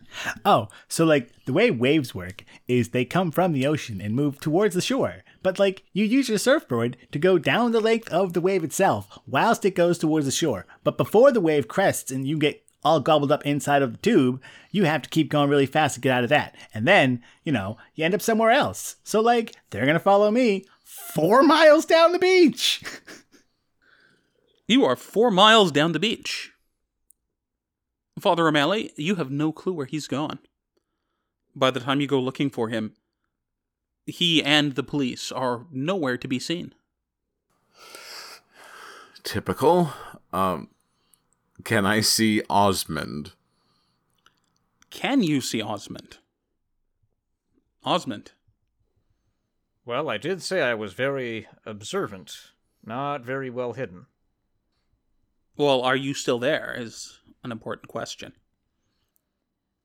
Oh, 0.44 0.68
so 0.88 1.04
like 1.04 1.32
the 1.44 1.52
way 1.52 1.70
waves 1.70 2.14
work 2.14 2.44
is 2.66 2.90
they 2.90 3.04
come 3.04 3.30
from 3.30 3.52
the 3.52 3.66
ocean 3.66 4.00
and 4.00 4.14
move 4.14 4.40
towards 4.40 4.74
the 4.74 4.80
shore. 4.80 5.24
But 5.42 5.58
like 5.58 5.82
you 5.92 6.04
use 6.04 6.28
your 6.28 6.38
surfboard 6.38 6.96
to 7.12 7.18
go 7.18 7.38
down 7.38 7.72
the 7.72 7.80
length 7.80 8.08
of 8.10 8.32
the 8.32 8.40
wave 8.40 8.64
itself 8.64 9.18
whilst 9.26 9.64
it 9.64 9.74
goes 9.74 9.98
towards 9.98 10.26
the 10.26 10.32
shore. 10.32 10.66
But 10.84 10.96
before 10.96 11.32
the 11.32 11.40
wave 11.40 11.68
crests 11.68 12.10
and 12.10 12.26
you 12.26 12.38
get 12.38 12.64
all 12.84 13.00
gobbled 13.00 13.32
up 13.32 13.44
inside 13.44 13.82
of 13.82 13.92
the 13.92 13.98
tube, 13.98 14.40
you 14.70 14.84
have 14.84 15.02
to 15.02 15.10
keep 15.10 15.28
going 15.28 15.50
really 15.50 15.66
fast 15.66 15.96
to 15.96 16.00
get 16.00 16.12
out 16.12 16.24
of 16.24 16.30
that. 16.30 16.54
And 16.72 16.86
then, 16.86 17.22
you 17.44 17.52
know, 17.52 17.76
you 17.94 18.04
end 18.04 18.14
up 18.14 18.22
somewhere 18.22 18.50
else. 18.50 18.96
So 19.04 19.20
like 19.20 19.56
they're 19.70 19.84
going 19.84 19.94
to 19.94 20.00
follow 20.00 20.30
me 20.30 20.64
4 20.84 21.42
miles 21.42 21.84
down 21.84 22.12
the 22.12 22.18
beach. 22.18 22.82
You 24.68 24.84
are 24.84 24.96
four 24.96 25.30
miles 25.30 25.72
down 25.72 25.92
the 25.92 25.98
beach. 25.98 26.52
Father 28.20 28.48
O'Malley, 28.48 28.92
you 28.96 29.16
have 29.16 29.30
no 29.30 29.52
clue 29.52 29.72
where 29.72 29.86
he's 29.86 30.06
gone. 30.06 30.38
By 31.54 31.70
the 31.70 31.80
time 31.80 32.00
you 32.00 32.06
go 32.06 32.20
looking 32.20 32.50
for 32.50 32.68
him, 32.68 32.94
he 34.06 34.42
and 34.42 34.74
the 34.74 34.82
police 34.82 35.30
are 35.30 35.66
nowhere 35.70 36.16
to 36.16 36.28
be 36.28 36.38
seen. 36.38 36.74
Typical. 39.22 39.92
Um, 40.32 40.68
can 41.64 41.84
I 41.84 42.00
see 42.00 42.42
Osmond? 42.48 43.32
Can 44.90 45.22
you 45.22 45.40
see 45.40 45.60
Osmond? 45.60 46.18
Osmond. 47.84 48.32
Well, 49.84 50.08
I 50.08 50.18
did 50.18 50.42
say 50.42 50.62
I 50.62 50.74
was 50.74 50.92
very 50.92 51.46
observant, 51.66 52.52
not 52.84 53.22
very 53.22 53.50
well 53.50 53.72
hidden. 53.72 54.06
Well, 55.58 55.82
are 55.82 55.96
you 55.96 56.14
still 56.14 56.38
there? 56.38 56.74
Is 56.78 57.18
an 57.42 57.52
important 57.52 57.88
question. 57.88 58.32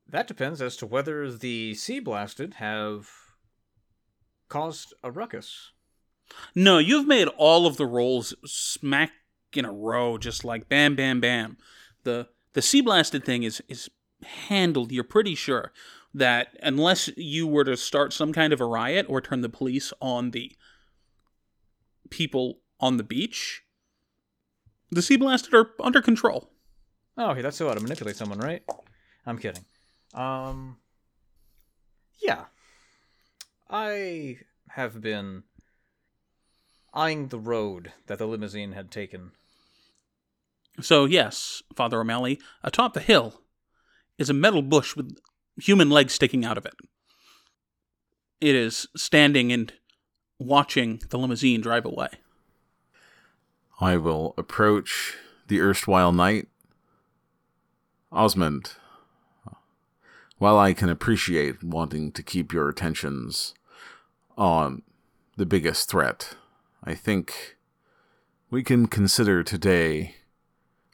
That 0.08 0.28
depends 0.28 0.62
as 0.62 0.76
to 0.76 0.86
whether 0.86 1.30
the 1.32 1.74
Sea 1.74 1.98
Blasted 1.98 2.54
have 2.54 3.08
caused 4.48 4.94
a 5.02 5.10
ruckus. 5.10 5.72
No, 6.54 6.78
you've 6.78 7.08
made 7.08 7.28
all 7.36 7.66
of 7.66 7.76
the 7.76 7.86
rolls 7.86 8.34
smack 8.46 9.10
in 9.52 9.64
a 9.64 9.72
row, 9.72 10.16
just 10.16 10.44
like 10.44 10.68
bam, 10.68 10.94
bam, 10.94 11.20
bam. 11.20 11.56
The 12.04 12.28
the 12.52 12.62
sea 12.62 12.80
blasted 12.80 13.24
thing 13.24 13.42
is 13.42 13.62
is 13.68 13.90
handled. 14.48 14.92
You're 14.92 15.04
pretty 15.04 15.34
sure 15.34 15.72
that 16.14 16.56
unless 16.62 17.10
you 17.16 17.46
were 17.46 17.64
to 17.64 17.76
start 17.76 18.12
some 18.12 18.32
kind 18.32 18.52
of 18.52 18.60
a 18.60 18.64
riot 18.64 19.06
or 19.08 19.20
turn 19.20 19.40
the 19.40 19.48
police 19.48 19.92
on 20.00 20.30
the 20.30 20.52
people 22.10 22.60
on 22.80 22.96
the 22.96 23.02
beach, 23.02 23.63
the 24.94 25.02
sea 25.02 25.16
blasted 25.16 25.54
are 25.54 25.70
under 25.80 26.00
control. 26.00 26.50
Oh, 27.16 27.30
okay, 27.30 27.42
that's 27.42 27.56
so 27.56 27.68
how 27.68 27.74
to 27.74 27.80
manipulate 27.80 28.16
someone, 28.16 28.38
right? 28.38 28.62
I'm 29.26 29.38
kidding. 29.38 29.64
Um, 30.14 30.78
yeah, 32.22 32.44
I 33.68 34.38
have 34.70 35.00
been 35.00 35.44
eyeing 36.92 37.28
the 37.28 37.38
road 37.38 37.92
that 38.06 38.18
the 38.18 38.26
limousine 38.26 38.72
had 38.72 38.90
taken. 38.90 39.32
So 40.80 41.04
yes, 41.04 41.62
Father 41.74 42.00
O'Malley, 42.00 42.40
atop 42.62 42.94
the 42.94 43.00
hill 43.00 43.42
is 44.18 44.30
a 44.30 44.34
metal 44.34 44.62
bush 44.62 44.96
with 44.96 45.16
human 45.56 45.90
legs 45.90 46.12
sticking 46.12 46.44
out 46.44 46.58
of 46.58 46.66
it. 46.66 46.74
It 48.40 48.54
is 48.54 48.86
standing 48.96 49.52
and 49.52 49.72
watching 50.38 51.00
the 51.08 51.18
limousine 51.18 51.60
drive 51.60 51.84
away. 51.84 52.08
I 53.80 53.96
will 53.96 54.34
approach 54.38 55.16
the 55.48 55.60
erstwhile 55.60 56.12
knight. 56.12 56.48
Osmond, 58.12 58.72
while 60.38 60.58
I 60.58 60.72
can 60.72 60.88
appreciate 60.88 61.62
wanting 61.62 62.12
to 62.12 62.22
keep 62.22 62.52
your 62.52 62.68
attentions 62.68 63.54
on 64.38 64.82
the 65.36 65.46
biggest 65.46 65.88
threat, 65.88 66.36
I 66.84 66.94
think 66.94 67.56
we 68.50 68.62
can 68.62 68.86
consider 68.86 69.42
today 69.42 70.16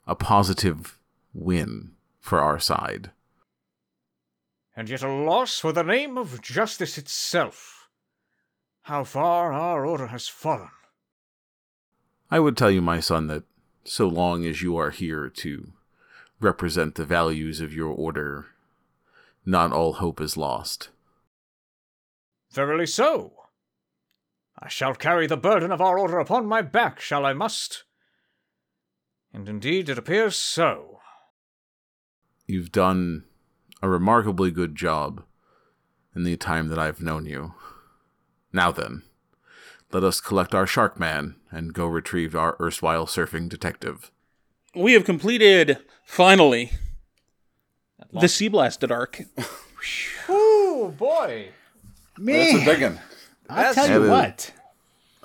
a 0.07 0.15
positive 0.15 0.99
win 1.35 1.93
for 2.21 2.41
our 2.41 2.59
side. 2.59 3.11
And 4.75 4.89
yet 4.89 5.03
a 5.03 5.13
loss 5.13 5.59
for 5.59 5.73
the 5.73 5.83
name 5.83 6.17
of 6.17 6.41
justice 6.41 6.97
itself. 6.97 7.89
How 8.83 9.05
far 9.05 9.53
our 9.53 9.85
order 9.85 10.07
has 10.07 10.27
fallen. 10.27 10.71
I 12.31 12.39
would 12.39 12.57
tell 12.57 12.71
you, 12.71 12.81
my 12.81 13.01
son, 13.01 13.27
that 13.27 13.43
so 13.85 14.07
long 14.07 14.45
as 14.45 14.63
you 14.63 14.77
are 14.77 14.91
here 14.91 15.29
to 15.29 15.73
represent 16.39 16.95
the 16.95 17.05
values 17.05 17.61
of 17.61 17.75
your 17.75 17.89
order, 17.89 18.47
not 19.45 19.73
all 19.73 19.95
hope 19.95 20.21
is 20.21 20.37
lost. 20.37 20.91
Verily 22.53 22.87
so. 22.87 23.33
I 24.59 24.69
shall 24.69 24.95
carry 24.95 25.27
the 25.27 25.37
burden 25.37 25.73
of 25.73 25.81
our 25.81 25.99
order 25.99 26.19
upon 26.19 26.47
my 26.47 26.63
back, 26.63 27.01
shall 27.01 27.25
I 27.25 27.33
must? 27.33 27.85
And 29.33 29.49
indeed 29.49 29.89
it 29.89 29.99
appears 29.99 30.37
so. 30.37 31.01
You've 32.47 32.73
done 32.73 33.25
a 33.83 33.89
remarkably 33.89 34.51
good 34.51 34.75
job 34.75 35.25
in 36.15 36.25
the 36.25 36.37
time 36.37 36.69
that 36.69 36.79
I've 36.79 37.01
known 37.01 37.27
you. 37.27 37.55
Now 38.53 38.71
then, 38.73 39.03
let 39.93 40.05
us 40.05 40.21
collect 40.21 40.55
our 40.55 40.67
shark 40.67 40.99
man 40.99 41.37
and 41.51 41.73
go 41.75 41.87
retrieve 41.87 42.35
our 42.35 42.57
erstwhile 42.61 43.07
surfing 43.07 43.49
detective. 43.49 44.11
We 44.75 44.93
have 44.93 45.05
completed, 45.05 45.79
finally, 46.05 46.73
the 48.13 48.29
Sea 48.29 48.49
Blasted 48.49 48.93
arc. 48.93 49.23
Ooh, 50.29 50.95
boy. 50.97 51.49
Man, 52.19 52.55
That's 52.55 52.63
a 52.63 52.71
big 52.73 52.83
one. 52.83 53.01
I'll 53.49 53.57
That's- 53.57 53.75
tell 53.75 53.89
you 53.89 54.05
is- 54.05 54.11
what. 54.11 54.53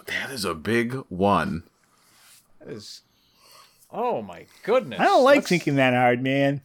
That 0.07 0.29
is 0.31 0.45
a 0.45 0.53
big 0.53 0.93
one. 1.09 1.63
That 2.59 2.69
is. 2.69 3.01
Oh 3.91 4.21
my 4.21 4.45
goodness. 4.63 4.99
I 4.99 5.05
don't 5.05 5.23
like 5.23 5.37
let's, 5.37 5.49
thinking 5.49 5.77
that 5.77 5.93
hard, 5.93 6.21
man. 6.21 6.61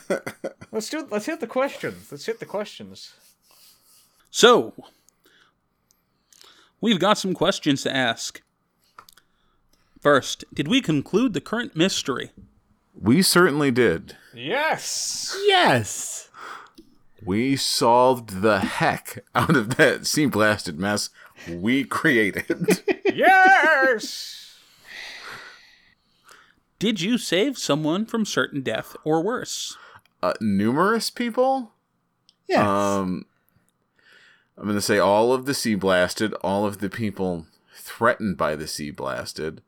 Let's 0.72 0.88
do. 0.88 1.06
Let's 1.10 1.26
hit 1.26 1.40
the 1.40 1.46
questions. 1.48 2.12
Let's 2.12 2.26
hit 2.26 2.38
the 2.38 2.46
questions. 2.46 3.12
So, 4.30 4.72
we've 6.80 6.98
got 6.98 7.18
some 7.18 7.34
questions 7.34 7.82
to 7.82 7.94
ask. 7.94 8.42
First, 10.00 10.44
did 10.52 10.68
we 10.68 10.80
conclude 10.80 11.34
the 11.34 11.40
current 11.40 11.76
mystery? 11.76 12.30
We 12.98 13.22
certainly 13.22 13.70
did. 13.70 14.16
Yes. 14.34 15.36
Yes. 15.46 16.30
We 17.24 17.56
solved 17.56 18.40
the 18.40 18.60
heck 18.60 19.24
out 19.34 19.54
of 19.56 19.76
that 19.76 20.06
sea 20.06 20.26
blasted 20.26 20.78
mess 20.78 21.10
we 21.48 21.84
created. 21.84 22.82
yes. 23.14 24.58
Did 26.78 27.00
you 27.02 27.18
save 27.18 27.58
someone 27.58 28.06
from 28.06 28.24
certain 28.24 28.62
death 28.62 28.96
or 29.04 29.22
worse? 29.22 29.76
uh, 30.22 30.34
numerous 30.40 31.10
people. 31.10 31.72
Yes. 32.48 32.66
Um, 32.66 33.26
I'm 34.60 34.66
going 34.66 34.76
to 34.76 34.82
say 34.82 34.98
all 34.98 35.32
of 35.32 35.46
the 35.46 35.54
sea 35.54 35.74
blasted, 35.74 36.34
all 36.44 36.66
of 36.66 36.78
the 36.78 36.90
people 36.90 37.46
threatened 37.74 38.36
by 38.36 38.54
the 38.56 38.66
sea 38.66 38.90
blasted. 38.90 39.62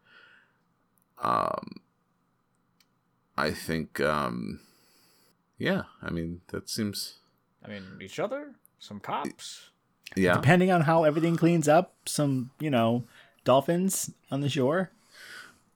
Um, 1.23 1.81
I 3.39 3.53
think, 3.53 4.01
um, 4.01 4.61
yeah, 5.57 5.85
I 6.03 6.11
mean, 6.11 6.43
that 6.49 6.69
seems, 6.69 7.15
I 7.65 7.69
mean, 7.69 7.85
each 8.03 8.21
other. 8.21 8.53
Some 8.79 9.01
cops. 9.01 9.71
yeah. 10.15 10.35
Depending 10.35 10.71
on 10.71 10.83
how 10.83 11.05
everything 11.05 11.37
cleans 11.37 11.69
up, 11.69 11.95
some, 12.05 12.51
you 12.61 12.69
know, 12.69 13.05
dolphins 13.45 14.11
on 14.31 14.43
the 14.43 14.51
shore. 14.51 14.91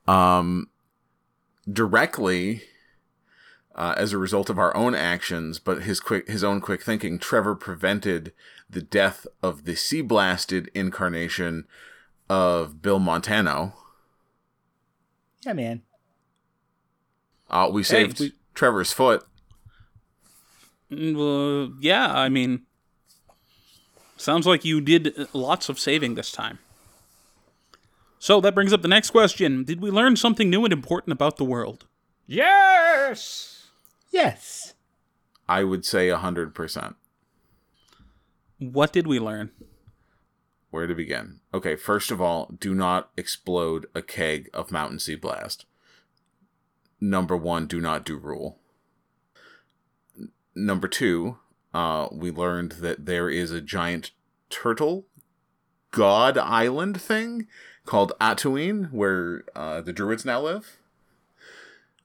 um, 0.07 0.69
directly 1.73 2.63
uh, 3.75 3.95
as 3.97 4.13
a 4.13 4.19
result 4.19 4.51
of 4.51 4.59
our 4.59 4.77
own 4.77 4.95
actions, 4.95 5.59
but 5.59 5.83
his 5.83 6.01
quick 6.01 6.29
his 6.29 6.45
own 6.45 6.61
quick 6.61 6.83
thinking. 6.83 7.19
Trevor 7.19 7.55
prevented 7.55 8.33
the 8.69 8.83
death 8.83 9.27
of 9.43 9.65
the 9.65 9.77
sea 9.77 10.03
blasted 10.03 10.71
incarnation 10.75 11.67
of 12.29 12.83
Bill 12.83 12.99
Montano. 12.99 13.75
Yeah, 15.45 15.53
man. 15.53 15.83
Uh, 17.49 17.69
we 17.73 17.83
saved 17.83 18.19
we- 18.21 18.33
Trevor's 18.55 18.93
foot. 18.93 19.25
Mm, 20.91 21.17
Uh, 21.17 21.75
yeah, 21.81 22.13
I 22.13 22.29
mean, 22.29 22.63
sounds 24.17 24.47
like 24.47 24.65
you 24.65 24.81
did 24.81 25.15
lots 25.33 25.69
of 25.69 25.79
saving 25.79 26.15
this 26.15 26.33
time. 26.33 26.59
So 28.19 28.41
that 28.41 28.55
brings 28.55 28.73
up 28.73 28.83
the 28.83 28.89
next 28.89 29.11
question 29.11 29.63
Did 29.63 29.81
we 29.81 29.91
learn 29.91 30.17
something 30.17 30.51
new 30.51 30.65
and 30.65 30.73
important 30.73 31.13
about 31.13 31.37
the 31.37 31.45
world? 31.45 31.87
Yes. 32.27 33.69
Yes. 34.11 34.75
I 35.49 35.63
would 35.63 35.85
say 35.85 36.09
hundred 36.11 36.55
percent. 36.55 36.97
What 38.59 38.93
did 38.93 39.07
we 39.07 39.19
learn? 39.19 39.51
Where 40.71 40.87
to 40.87 40.95
begin? 40.95 41.41
Okay, 41.53 41.77
first 41.77 42.11
of 42.11 42.21
all, 42.21 42.53
do 42.59 42.75
not 42.75 43.11
explode 43.17 43.87
a 43.95 44.03
keg 44.03 44.49
of 44.55 44.73
Mountain 44.73 45.01
Sea 45.01 45.15
Blast. 45.15 45.67
Number 47.01 47.37
one, 47.37 47.67
do 47.67 47.81
not 47.81 48.05
do 48.05 48.17
rule. 48.17 48.59
Number 50.55 50.89
two, 50.89 51.37
uh, 51.75 52.09
we 52.11 52.31
learned 52.31 52.73
that 52.73 53.05
there 53.05 53.29
is 53.29 53.51
a 53.51 53.61
giant 53.61 54.13
turtle 54.49 55.07
god 55.91 56.39
island 56.39 57.01
thing 57.01 57.47
called 57.85 58.13
Atuin, 58.21 58.91
where 58.91 59.45
uh, 59.55 59.83
the 59.83 59.93
druids 59.93 60.25
now 60.25 60.41
live. 60.41 60.79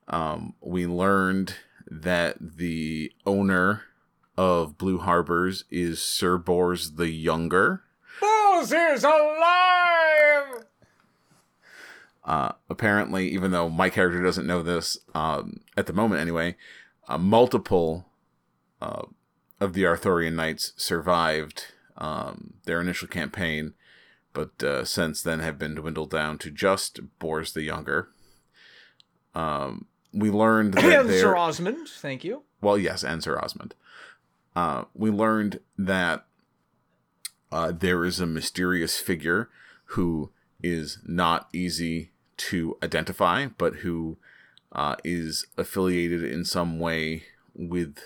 Um, 0.08 0.54
we 0.60 0.86
learned 0.86 1.56
that 1.90 2.36
the 2.38 3.12
owner 3.24 3.84
of 4.36 4.78
Blue 4.78 4.98
Harbors 4.98 5.64
is 5.70 6.00
Sir 6.02 6.38
Bors 6.38 6.92
the 6.92 7.08
Younger. 7.10 7.82
Bors 8.20 8.72
is 8.72 9.04
alive. 9.04 10.64
Uh, 12.24 12.52
apparently, 12.70 13.28
even 13.28 13.50
though 13.50 13.68
my 13.68 13.90
character 13.90 14.22
doesn't 14.22 14.46
know 14.46 14.62
this 14.62 14.98
um, 15.14 15.60
at 15.76 15.86
the 15.86 15.92
moment 15.92 16.20
anyway, 16.20 16.56
uh, 17.08 17.18
multiple 17.18 18.06
uh, 18.80 19.02
of 19.60 19.72
the 19.72 19.84
Arthurian 19.86 20.36
knights 20.36 20.72
survived 20.76 21.66
um, 21.98 22.54
their 22.64 22.80
initial 22.80 23.08
campaign, 23.08 23.74
but 24.32 24.62
uh, 24.62 24.84
since 24.84 25.20
then 25.20 25.40
have 25.40 25.58
been 25.58 25.74
dwindled 25.74 26.10
down 26.10 26.38
to 26.38 26.50
just 26.50 27.00
Bors 27.18 27.52
the 27.52 27.62
Younger. 27.62 28.08
Um, 29.34 29.86
we 30.12 30.30
learned 30.30 30.74
that 30.74 31.06
And 31.06 31.10
Sir 31.10 31.36
Osmond, 31.36 31.88
thank 31.88 32.22
you. 32.22 32.42
well, 32.60 32.78
yes, 32.78 33.02
and 33.02 33.22
Sir 33.22 33.38
Osmond. 33.38 33.74
Uh, 34.54 34.84
we 34.94 35.10
learned 35.10 35.60
that 35.78 36.24
uh, 37.50 37.72
there 37.72 38.04
is 38.04 38.20
a 38.20 38.26
mysterious 38.26 38.98
figure 38.98 39.50
who 39.86 40.30
is 40.62 40.98
not 41.04 41.48
easy 41.52 42.10
to 42.36 42.76
identify, 42.82 43.46
but 43.46 43.76
who 43.76 44.16
uh, 44.72 44.96
is 45.04 45.46
affiliated 45.56 46.24
in 46.24 46.44
some 46.44 46.78
way 46.78 47.24
with 47.54 47.98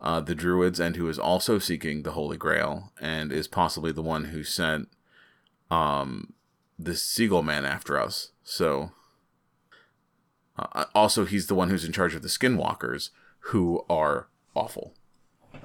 uh, 0.00 0.20
the 0.20 0.34
Druids 0.34 0.80
and 0.80 0.96
who 0.96 1.08
is 1.08 1.18
also 1.18 1.58
seeking 1.58 2.02
the 2.02 2.12
Holy 2.12 2.36
Grail 2.36 2.92
and 3.00 3.32
is 3.32 3.46
possibly 3.46 3.92
the 3.92 4.02
one 4.02 4.26
who 4.26 4.42
sent 4.42 4.88
um, 5.70 6.32
the 6.78 6.96
Seagull 6.96 7.42
Man 7.42 7.64
after 7.64 7.98
us. 7.98 8.32
So. 8.42 8.92
Uh, 10.58 10.84
also, 10.94 11.24
he's 11.24 11.46
the 11.46 11.54
one 11.54 11.70
who's 11.70 11.84
in 11.84 11.92
charge 11.92 12.14
of 12.14 12.20
the 12.20 12.28
Skinwalkers, 12.28 13.08
who 13.46 13.84
are 13.88 14.28
awful. 14.54 14.92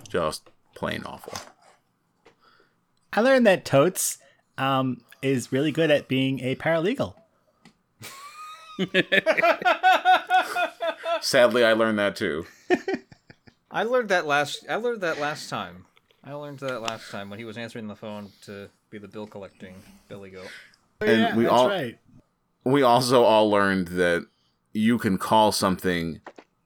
Just 0.08 0.50
plain 0.76 1.04
awful. 1.06 1.34
I 3.14 3.22
learned 3.22 3.46
that 3.48 3.66
Totes 3.66 4.18
um, 4.58 5.02
is 5.22 5.52
really 5.52 5.72
good 5.72 5.92
at 5.92 6.08
being 6.08 6.40
a 6.42 6.56
paralegal. 6.56 7.16
Sadly, 11.22 11.64
I 11.66 11.74
learned 11.74 12.00
that 12.00 12.16
too. 12.16 12.46
I 13.72 13.84
learned 13.84 14.10
that 14.10 14.26
last. 14.28 14.66
I 14.70 14.76
learned 14.76 15.02
that 15.02 15.20
last 15.20 15.50
time. 15.50 15.86
I 16.24 16.34
learned 16.34 16.60
that 16.60 16.82
last 16.82 17.10
time 17.10 17.30
when 17.30 17.40
he 17.40 17.46
was 17.46 17.58
answering 17.58 17.88
the 17.88 17.96
phone 17.96 18.32
to 18.44 18.70
be 18.90 18.98
the 18.98 19.08
bill 19.08 19.28
collecting 19.28 19.76
Billy 20.10 20.30
Goat. 20.30 20.50
And 21.02 21.38
we 21.38 21.44
that's 21.44 21.54
all- 21.54 21.70
right. 21.70 21.98
We 22.64 22.82
also 22.84 23.24
all 23.24 23.50
learned 23.50 23.88
that 23.90 24.26
you 24.74 24.98
can 24.98 25.18
call 25.18 25.52
something 25.54 26.20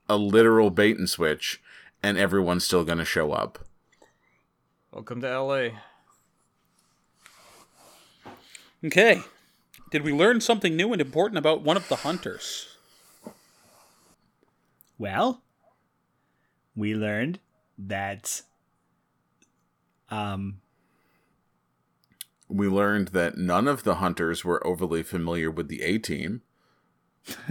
a 0.08 0.16
literal 0.16 0.70
bait 0.70 0.98
and 0.98 1.08
switch, 1.08 1.62
and 2.02 2.18
everyone's 2.18 2.64
still 2.64 2.84
going 2.84 2.98
to 2.98 3.04
show 3.04 3.32
up. 3.32 3.58
Welcome 4.90 5.20
to 5.22 5.28
L.A. 5.28 5.78
Okay. 8.84 9.20
Did 9.90 10.02
we 10.02 10.12
learn 10.12 10.40
something 10.40 10.74
new 10.76 10.92
and 10.92 11.00
important 11.00 11.38
about 11.38 11.62
one 11.62 11.76
of 11.76 11.88
the 11.88 11.96
hunters? 11.96 12.76
Well, 14.98 15.42
we 16.74 16.94
learned 16.94 17.38
that 17.78 18.42
um 20.10 20.60
We 22.48 22.68
learned 22.68 23.08
that 23.08 23.36
none 23.36 23.66
of 23.68 23.84
the 23.84 23.96
hunters 23.96 24.44
were 24.44 24.64
overly 24.66 25.02
familiar 25.02 25.50
with 25.50 25.68
the 25.68 25.82
A 25.82 25.98
team. 25.98 26.42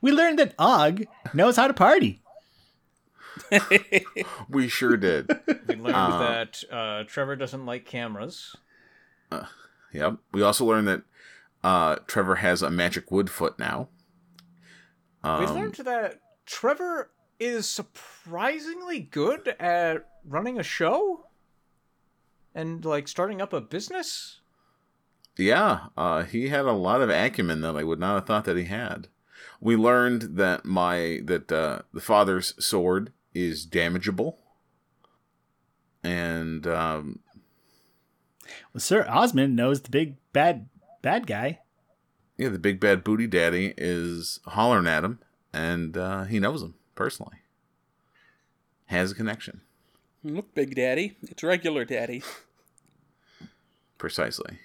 we 0.00 0.12
learned 0.12 0.38
that 0.38 0.54
Og 0.58 1.04
knows 1.34 1.56
how 1.56 1.66
to 1.68 1.74
party. 1.74 2.22
We 4.48 4.68
sure 4.68 4.96
did. 4.96 5.28
We 5.66 5.76
learned 5.76 5.94
Uh. 5.96 6.18
that 6.18 6.64
uh, 6.70 7.04
Trevor 7.04 7.36
doesn't 7.36 7.64
like 7.66 7.84
cameras. 7.86 8.56
yep. 9.92 10.16
We 10.32 10.42
also 10.42 10.64
learned 10.64 10.88
that 10.88 11.02
uh, 11.62 11.96
Trevor 12.06 12.36
has 12.36 12.62
a 12.62 12.70
magic 12.70 13.10
wood 13.10 13.30
foot 13.30 13.58
now. 13.58 13.88
we 15.22 15.30
Um, 15.30 15.54
learned 15.54 15.74
that 15.76 16.20
Trevor 16.46 17.10
is 17.38 17.68
surprisingly 17.68 19.00
good 19.00 19.54
at 19.60 20.06
running 20.24 20.58
a 20.58 20.62
show. 20.62 21.26
and 22.54 22.84
like 22.84 23.06
starting 23.06 23.40
up 23.40 23.52
a 23.52 23.60
business. 23.60 24.40
Yeah, 25.36 25.86
uh, 25.96 26.24
he 26.24 26.48
had 26.48 26.64
a 26.66 26.72
lot 26.72 27.00
of 27.00 27.08
acumen 27.08 27.60
that 27.60 27.76
I 27.76 27.84
would 27.84 28.00
not 28.00 28.14
have 28.16 28.26
thought 28.26 28.44
that 28.46 28.56
he 28.56 28.64
had. 28.64 29.06
We 29.60 29.76
learned 29.76 30.36
that 30.38 30.64
my 30.64 31.20
that 31.24 31.52
uh, 31.52 31.80
the 31.92 32.00
father's 32.00 32.54
sword 32.64 33.12
is 33.34 33.66
damageable, 33.66 34.36
and 36.02 36.66
um, 36.66 37.20
Well, 38.72 38.80
Sir 38.80 39.06
Osmond 39.08 39.54
knows 39.56 39.82
the 39.82 39.90
big 39.90 40.16
bad 40.32 40.68
bad 41.02 41.26
guy. 41.26 41.60
yeah, 42.38 42.48
the 42.48 42.58
big 42.58 42.80
bad 42.80 43.04
booty 43.04 43.26
daddy 43.26 43.74
is 43.76 44.40
hollering 44.46 44.86
at 44.86 45.04
him, 45.04 45.18
and 45.52 45.96
uh, 45.96 46.24
he 46.24 46.38
knows 46.40 46.62
him 46.62 46.74
personally. 46.94 47.36
Has 48.86 49.12
a 49.12 49.14
connection, 49.14 49.60
Look, 50.24 50.52
Big 50.54 50.74
Daddy. 50.74 51.16
It's 51.22 51.42
regular 51.44 51.84
Daddy. 51.84 52.22
precisely. 53.98 54.58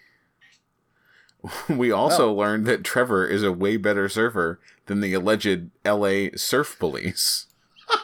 We 1.69 1.91
also 1.91 2.31
learned 2.33 2.65
that 2.65 2.83
Trevor 2.83 3.25
is 3.27 3.43
a 3.43 3.51
way 3.51 3.77
better 3.77 4.09
surfer 4.09 4.59
than 4.87 5.01
the 5.01 5.13
alleged 5.13 5.69
L.A. 5.83 6.31
surf 6.37 6.77
police. 6.79 7.47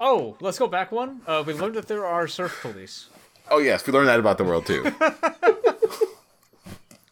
Oh, 0.00 0.36
let's 0.40 0.58
go 0.58 0.66
back 0.66 0.92
one. 0.92 1.22
Uh, 1.26 1.42
we 1.46 1.54
learned 1.54 1.76
that 1.76 1.88
there 1.88 2.04
are 2.04 2.28
surf 2.28 2.58
police. 2.60 3.08
Oh 3.50 3.58
yes, 3.58 3.86
we 3.86 3.92
learned 3.92 4.08
that 4.08 4.20
about 4.20 4.36
the 4.36 4.44
world 4.44 4.66
too. 4.66 4.84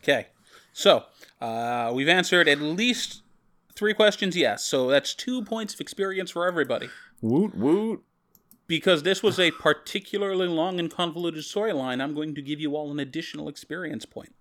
Okay. 0.03 0.27
So, 0.73 1.05
uh, 1.41 1.93
we've 1.95 2.09
answered 2.09 2.49
at 2.49 2.61
least 2.61 3.23
three 3.77 3.95
questions 3.95 4.37
yes. 4.37 4.65
So 4.65 4.89
that's 4.89 5.15
two 5.15 5.43
points 5.45 5.75
of 5.75 5.81
experience 5.81 6.31
for 6.33 6.47
everybody. 6.47 6.89
woot 7.21 7.55
woot. 7.57 8.03
Because 8.67 9.05
this 9.05 9.23
was 9.23 9.39
a 9.39 9.51
particularly 9.53 10.49
long 10.49 10.81
and 10.81 10.91
convoluted 10.91 11.45
storyline, 11.45 12.03
I'm 12.03 12.15
going 12.15 12.35
to 12.35 12.43
give 12.43 12.59
you 12.59 12.75
all 12.75 12.91
an 12.91 12.99
additional 12.99 13.49
experience 13.49 14.05
point. 14.07 14.35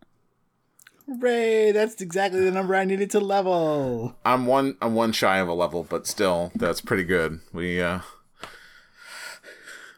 Hooray! 1.20 1.72
That's 1.72 2.02
exactly 2.02 2.42
the 2.42 2.52
number 2.52 2.76
I 2.76 2.86
needed 2.86 3.12
to 3.12 3.20
level. 3.20 4.16
I'm 4.24 4.46
one 4.46 4.78
I'm 4.82 4.96
one 4.96 5.12
shy 5.12 5.38
of 5.38 5.48
a 5.48 5.54
level, 5.54 5.84
but 5.84 6.08
still, 6.08 6.52
that's 6.56 6.82
pretty 6.82 7.04
good. 7.04 7.42
We 7.52 7.82
uh 7.82 8.00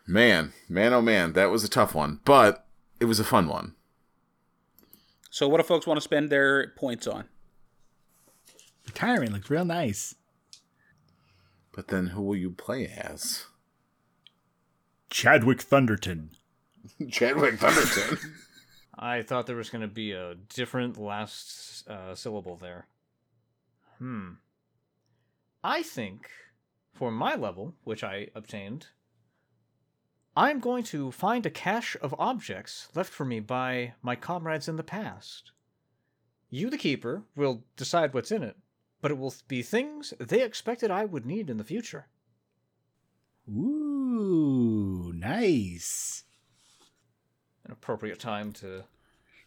Man, 0.05 0.51
man 0.67 0.93
oh 0.93 1.01
man, 1.01 1.33
that 1.33 1.49
was 1.49 1.63
a 1.63 1.69
tough 1.69 1.95
one. 1.95 2.19
But 2.25 2.65
it 2.99 3.05
was 3.05 3.19
a 3.19 3.23
fun 3.23 3.47
one. 3.47 3.75
So, 5.29 5.47
what 5.47 5.57
do 5.57 5.63
folks 5.63 5.87
want 5.87 5.97
to 5.97 6.01
spend 6.01 6.29
their 6.29 6.73
points 6.75 7.07
on? 7.07 7.25
Retirement 8.85 9.33
looks 9.33 9.49
real 9.49 9.65
nice. 9.65 10.15
But 11.71 11.87
then 11.87 12.07
who 12.07 12.21
will 12.21 12.35
you 12.35 12.51
play 12.51 12.85
as? 12.85 13.45
Chadwick 15.09 15.61
Thunderton. 15.61 16.31
Chadwick 17.09 17.59
Thunderton. 17.59 18.17
I 19.03 19.21
thought 19.21 19.47
there 19.47 19.57
was 19.57 19.69
going 19.69 19.81
to 19.81 19.87
be 19.89 20.13
a 20.13 20.35
different 20.35 20.97
last 20.97 21.85
uh, 21.89 22.15
syllable 22.15 22.55
there. 22.55 22.87
Hmm. 23.97 24.35
I 25.61 25.83
think 25.83 26.29
for 26.93 27.11
my 27.11 27.35
level, 27.35 27.75
which 27.83 28.01
I 28.01 28.29
obtained, 28.33 28.87
I'm 30.37 30.61
going 30.61 30.85
to 30.85 31.11
find 31.11 31.45
a 31.45 31.49
cache 31.49 31.97
of 32.01 32.15
objects 32.17 32.87
left 32.95 33.11
for 33.11 33.25
me 33.25 33.41
by 33.41 33.93
my 34.01 34.15
comrades 34.15 34.69
in 34.69 34.77
the 34.77 34.83
past. 34.83 35.51
You, 36.49 36.69
the 36.69 36.77
keeper, 36.77 37.23
will 37.35 37.65
decide 37.75 38.13
what's 38.13 38.31
in 38.31 38.41
it, 38.41 38.55
but 39.01 39.11
it 39.11 39.17
will 39.17 39.33
be 39.49 39.63
things 39.63 40.13
they 40.17 40.41
expected 40.41 40.91
I 40.91 41.03
would 41.03 41.25
need 41.25 41.49
in 41.49 41.57
the 41.57 41.65
future. 41.65 42.07
Ooh, 43.49 45.11
nice. 45.13 46.23
An 47.65 47.73
appropriate 47.73 48.19
time 48.21 48.53
to 48.53 48.85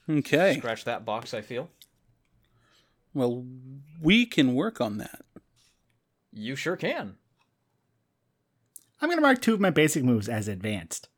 Okay. 0.08 0.56
scratch 0.58 0.84
that 0.84 1.04
box, 1.04 1.34
I 1.34 1.40
feel. 1.40 1.68
Well, 3.14 3.44
we 4.00 4.26
can 4.26 4.54
work 4.54 4.80
on 4.80 4.98
that. 4.98 5.22
You 6.32 6.54
sure 6.54 6.76
can. 6.76 7.16
I'm 9.00 9.08
going 9.08 9.18
to 9.18 9.22
mark 9.22 9.40
two 9.40 9.54
of 9.54 9.60
my 9.60 9.70
basic 9.70 10.04
moves 10.04 10.28
as 10.28 10.48
advanced. 10.48 11.08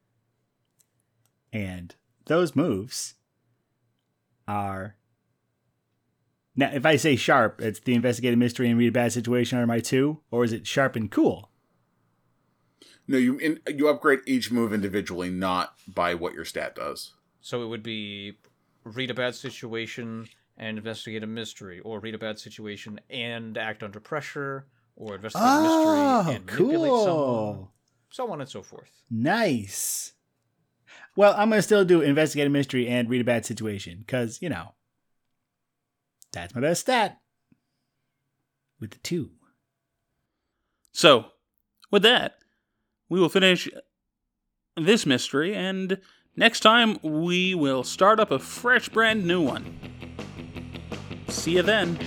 And 1.52 1.94
those 2.26 2.56
moves 2.56 3.14
are. 4.46 4.96
Now, 6.56 6.70
if 6.72 6.86
I 6.86 6.96
say 6.96 7.16
sharp, 7.16 7.60
it's 7.60 7.80
the 7.80 7.94
investigative 7.94 8.38
mystery 8.38 8.68
and 8.68 8.78
read 8.78 8.88
a 8.88 8.92
bad 8.92 9.12
situation 9.12 9.58
are 9.58 9.66
my 9.66 9.80
two, 9.80 10.20
or 10.30 10.44
is 10.44 10.52
it 10.52 10.66
sharp 10.66 10.96
and 10.96 11.10
cool? 11.10 11.50
no, 13.08 13.16
you 13.16 13.38
in, 13.38 13.58
you 13.74 13.88
upgrade 13.88 14.20
each 14.26 14.52
move 14.52 14.72
individually, 14.72 15.30
not 15.30 15.74
by 15.88 16.14
what 16.14 16.34
your 16.34 16.44
stat 16.44 16.76
does. 16.76 17.14
So 17.40 17.62
it 17.62 17.68
would 17.68 17.82
be 17.82 18.34
read 18.94 19.10
a 19.10 19.14
bad 19.14 19.34
situation 19.34 20.28
and 20.56 20.78
investigate 20.78 21.22
a 21.22 21.26
mystery, 21.26 21.80
or 21.80 22.00
read 22.00 22.14
a 22.14 22.18
bad 22.18 22.38
situation 22.38 23.00
and 23.10 23.56
act 23.56 23.82
under 23.82 24.00
pressure, 24.00 24.66
or 24.96 25.14
investigate 25.14 25.46
a 25.46 25.58
Oh, 25.58 25.62
mystery 25.62 26.00
ah, 26.00 26.30
and 26.30 26.46
manipulate 26.46 27.04
someone, 27.04 27.68
so 28.10 28.30
on 28.32 28.40
and 28.40 28.50
so 28.50 28.62
forth. 28.62 28.90
Nice. 29.10 30.12
Well, 31.14 31.34
I'm 31.36 31.48
going 31.48 31.58
to 31.58 31.62
still 31.62 31.84
do 31.84 32.00
investigate 32.00 32.46
a 32.46 32.50
mystery 32.50 32.88
and 32.88 33.08
read 33.08 33.20
a 33.20 33.24
bad 33.24 33.46
situation, 33.46 33.98
because, 33.98 34.42
you 34.42 34.48
know, 34.48 34.74
that's 36.32 36.54
my 36.54 36.60
best 36.60 36.80
stat. 36.80 37.18
With 38.80 38.90
the 38.90 38.98
two. 38.98 39.30
So, 40.92 41.26
with 41.90 42.02
that, 42.02 42.38
we 43.08 43.20
will 43.20 43.28
finish 43.28 43.68
this 44.76 45.06
mystery, 45.06 45.54
and 45.54 46.00
next 46.38 46.60
time 46.60 46.98
we 47.02 47.54
will 47.54 47.82
start 47.84 48.20
up 48.20 48.30
a 48.30 48.38
fresh, 48.38 48.88
brand 48.88 49.26
new 49.26 49.42
one. 49.42 49.78
See 51.28 51.56
you 51.56 51.62
then. 51.62 51.98